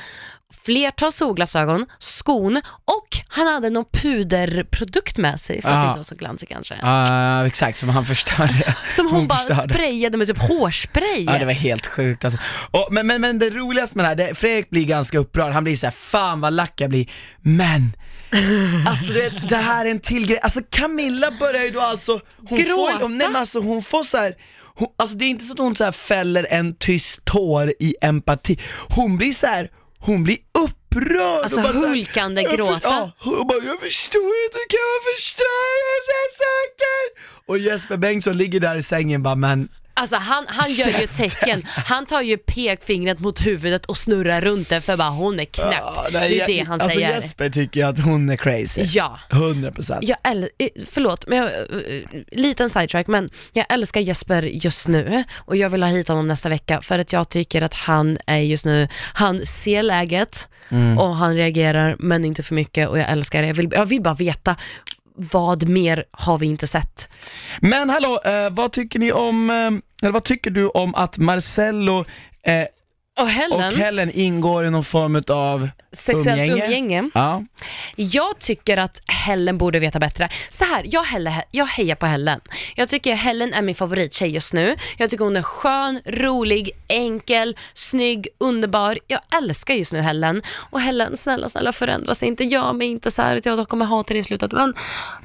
[0.63, 6.03] flertal solglasögon, skon och han hade någon puderprodukt med sig för att det inte var
[6.03, 6.75] så glansigt kanske.
[6.81, 8.75] Ja, exakt, som han förstörde.
[8.95, 9.73] Som hon, bara förstörde.
[9.73, 11.23] sprayade med typ hårspray.
[11.23, 12.39] Ja det var helt sjukt alltså.
[12.71, 15.63] Och, men, men, men det roligaste med det här, det, Fredrik blir ganska upprörd, han
[15.63, 17.09] blir såhär, fan vad lack jag blir,
[17.41, 17.95] men
[18.87, 22.19] Alltså du vet, det här är en till grej, alltså Camilla börjar ju då alltså,
[22.49, 22.99] hon Gråta?
[22.99, 24.35] får, nej men alltså hon får så här.
[24.77, 27.95] Hon, alltså det är inte så att hon så här fäller en tyst tår i
[28.01, 28.59] empati,
[28.89, 29.71] hon blir så här.
[29.99, 32.79] hon blir upprörd Alltså här, hulkande för- gråta.
[32.83, 37.03] Ja, hon bara, jag förstår inte, hur kan förstöra sådana saker?
[37.51, 41.63] Och Jesper Bengtsson ligger där i sängen bara, men Alltså han, han gör ju tecken,
[41.67, 45.73] han tar ju pekfingret mot huvudet och snurrar runt det för bara hon är knäpp.
[45.81, 47.21] Ja, det är det han alltså säger.
[47.21, 48.81] Jesper tycker ju att hon är crazy.
[48.85, 49.19] Ja.
[49.29, 49.99] 100%.
[50.01, 55.23] Jag äl- eh, förlåt, men jag, eh, liten sidetrack, men jag älskar Jesper just nu
[55.35, 58.37] och jag vill ha hit honom nästa vecka för att jag tycker att han är
[58.37, 60.97] just nu, han ser läget Mm.
[60.97, 63.47] och han reagerar men inte för mycket och jag älskar det.
[63.47, 64.55] Jag vill, jag vill bara veta
[65.17, 67.07] vad mer har vi inte sett?
[67.61, 72.05] Men hallå, eh, vad tycker ni om, eh, eller vad tycker du om att Marcello
[72.43, 72.65] eh,
[73.17, 77.09] och Helen, och Helen ingår i någon form av sexuellt umgänge.
[77.13, 77.43] Ja.
[77.95, 80.29] Jag tycker att Helen borde veta bättre.
[80.49, 82.39] Så här, jag, heller, jag hejar på Helen.
[82.75, 84.75] Jag tycker Helen är min favorittjej just nu.
[84.97, 88.99] Jag tycker hon är skön, rolig, enkel, snygg, underbar.
[89.07, 90.41] Jag älskar just nu Helen.
[90.69, 92.43] Och Helen, snälla, snälla förändras inte.
[92.43, 94.51] Gör mig inte så här att jag kommer hata dig i slutet.
[94.51, 94.73] Men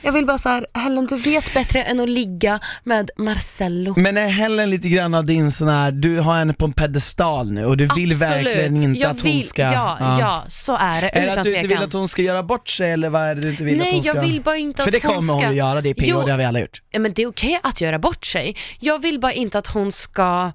[0.02, 3.94] jag vill bara så här, Helen du vet bättre än att ligga med Marcello.
[3.96, 7.52] Men är Helen lite grann av din sån här, du har henne på en pedestal
[7.52, 9.62] nu och du vill verkligen inte jag att hon vill, ska...
[9.62, 10.44] Ja, ja.
[10.48, 11.08] så är det.
[11.08, 11.84] Är det utan att du inte vill tvekan.
[11.84, 13.94] att hon ska göra bort sig eller vad är det du inte vill Nej, att
[13.94, 14.14] hon ska...
[14.14, 15.94] jag vill bara inte För att det hon kommer hon ska- att göra, det är
[15.94, 16.82] PO, det har vi alla gjort.
[16.90, 18.56] Ja, men det är okej att göra bort sig.
[18.80, 20.52] Jag vill bara inte att hon ska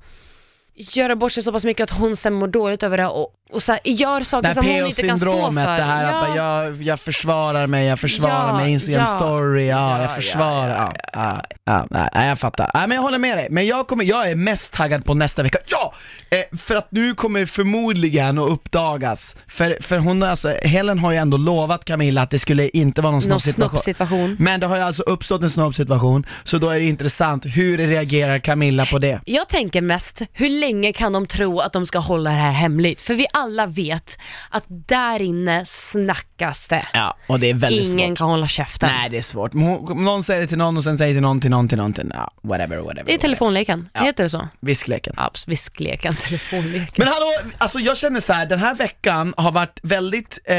[0.78, 3.64] göra bort sig så pass mycket att hon sen mår dåligt över det och, och
[3.64, 5.52] så här, gör saker som hon inte kan stå för.
[5.52, 6.64] Det här att bara, ja.
[6.64, 9.16] jag, jag försvarar mig, jag försvarar Ja, mig, Instagram ja.
[9.16, 12.72] story, ja, Ja, jag ja, försvarar, ja, ja, ja, nej, nej, jag fattar.
[12.74, 15.44] Nej, men jag håller med dig, men jag, kommer, jag är mest taggad på nästa
[15.44, 15.94] vecka, ja!
[16.30, 21.18] Eh, för att nu kommer förmodligen att uppdagas, för, för hon, alltså, Helen har ju
[21.18, 24.36] ändå lovat Camilla att det skulle inte vara någon snoppsituation.
[24.40, 28.40] Men det har ju alltså uppstått en snoppsituation, så då är det intressant, hur reagerar
[28.40, 29.20] Camilla på det?
[29.26, 33.02] Jag tänker mest, hur länge kan de tro att de ska hålla det här hemligt?
[33.02, 34.18] För vi alla vet
[34.50, 36.84] att där inne snackas det.
[36.94, 38.18] Ja, och det är väldigt Ingen svårt.
[38.18, 38.90] kan hålla käften.
[38.98, 39.54] Nej det är svårt.
[39.54, 42.12] Någon säger det till någon och sen säger till någon till någon till någon till
[42.14, 43.04] ja, whatever, whatever.
[43.06, 44.02] Det är telefonleken, Ja.
[44.04, 44.48] heter det så?
[44.60, 45.14] Viskleken.
[45.18, 46.94] Ja, viskleken, telefonleken.
[46.98, 50.56] Men hallå, alltså jag känner så här, den här veckan har varit väldigt eh,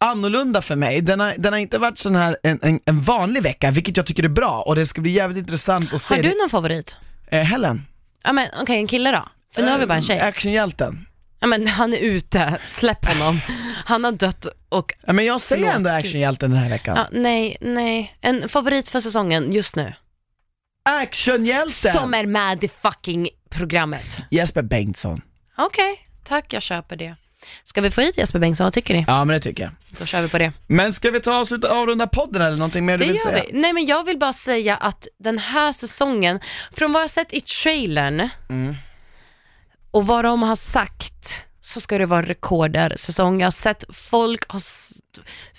[0.00, 1.00] annorlunda för mig.
[1.00, 4.06] Den har, den har inte varit sån här en, en, en vanlig vecka, vilket jag
[4.06, 6.14] tycker är bra och det ska bli jävligt intressant att se.
[6.14, 6.34] Har du det.
[6.38, 6.96] någon favorit?
[7.28, 7.86] Eh, Helen.
[8.24, 9.28] Ja men okej, en kille då?
[9.54, 10.18] För nu har vi bara en tjej.
[10.18, 11.06] Eh, Actionhjälten.
[11.46, 13.40] Men han är ute, släpp honom.
[13.84, 14.94] Han har dött och...
[15.06, 15.96] Ja, men jag Förlåt, ändå Gud.
[15.98, 16.96] actionhjälten den här veckan.
[16.96, 18.16] Ja, nej, nej.
[18.20, 19.92] En favorit för säsongen just nu.
[21.02, 21.92] Actionhjälten!
[21.92, 24.18] Som är med i fucking programmet.
[24.30, 25.20] Jesper Bengtsson.
[25.58, 27.16] Okej, tack jag köper det.
[27.64, 29.04] Ska vi få hit Jesper Bengtsson, vad tycker ni?
[29.08, 29.72] Ja men det tycker jag.
[29.98, 30.52] Då kör vi på det.
[30.66, 33.32] Men ska vi ta och sluta avrunda podden eller någonting mer Det du vill gör
[33.32, 33.44] säga?
[33.52, 33.58] vi.
[33.60, 36.40] Nej men jag vill bara säga att den här säsongen,
[36.72, 38.76] från vad jag sett i trailern Mm
[39.96, 43.40] och vad de har sagt så ska det vara rekordersäsong.
[43.40, 44.60] Jag har sett folk ha,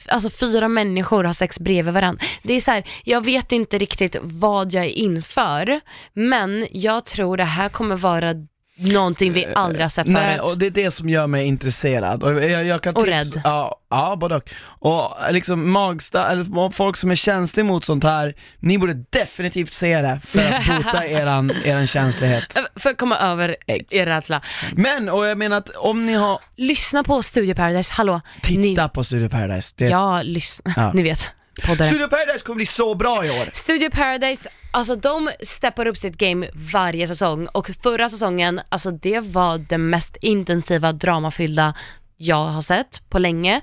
[0.07, 2.25] alltså fyra människor har sex bredvid varandra.
[2.43, 5.79] Det är så här, jag vet inte riktigt vad jag är inför,
[6.13, 8.33] men jag tror det här kommer vara
[8.77, 10.51] någonting vi aldrig har sett Nej, förut.
[10.51, 12.23] och det är det som gör mig intresserad.
[12.23, 13.41] Och, jag, jag kan Och tips- rädd.
[13.43, 14.49] Ja, ja både och.
[14.79, 20.01] Och liksom magsta, eller folk som är känsliga mot sånt här, ni borde definitivt se
[20.01, 22.57] det för att bota eran, eran känslighet.
[22.75, 23.55] För att komma över
[23.89, 24.41] er rädsla.
[24.75, 26.39] Men, och jag menar att om ni har...
[26.55, 28.21] Lyssna på Studio Paradise, hallå.
[28.43, 29.73] Titta på Studio Paradise.
[29.77, 30.73] Det, Ja, lyssna.
[30.77, 30.91] Ja.
[30.93, 31.29] Ni vet.
[31.65, 31.87] Poddare.
[31.87, 33.49] Studio Paradise kommer bli så bra i år.
[33.53, 39.19] Studio Paradise, alltså de steppar upp sitt game varje säsong och förra säsongen, alltså det
[39.19, 41.73] var det mest intensiva dramafyllda
[42.17, 43.61] jag har sett på länge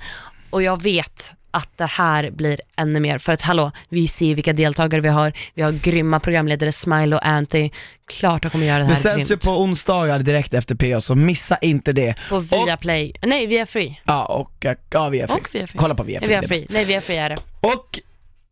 [0.51, 3.19] och jag vet att det här blir ännu mer.
[3.19, 7.27] För att hallå, vi ser vilka deltagare vi har, vi har grymma programledare, Smile och
[7.27, 7.71] Anty.
[8.07, 11.15] Klart de kommer göra det Det här sänds ju på onsdagar direkt efter PO, så
[11.15, 12.15] missa inte det.
[12.29, 14.01] På Viaplay, nej via Free.
[14.05, 15.37] Ja, och ja, via free.
[15.37, 15.79] Och via Free.
[15.79, 16.35] Kolla på via Nej, free.
[16.35, 16.67] via det Free.
[16.71, 17.37] Nej, via Free är det.
[17.61, 18.01] Och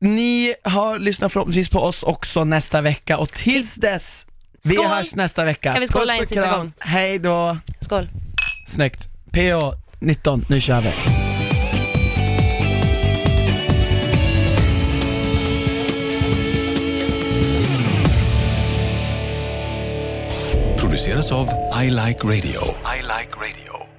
[0.00, 4.26] ni har lyssnat förhoppningsvis på oss också nästa vecka och tills dess,
[4.64, 4.86] vi Skål!
[4.86, 5.72] hörs nästa vecka.
[5.72, 6.72] Kan vi skåla en sista gång?
[6.78, 7.58] Hej då!
[7.80, 8.08] Skål!
[8.68, 9.08] Snyggt.
[9.32, 11.21] PO 19, nu kör vi.
[21.02, 21.48] Produceras av
[21.84, 22.62] I Like Radio.
[22.86, 23.91] I like radio.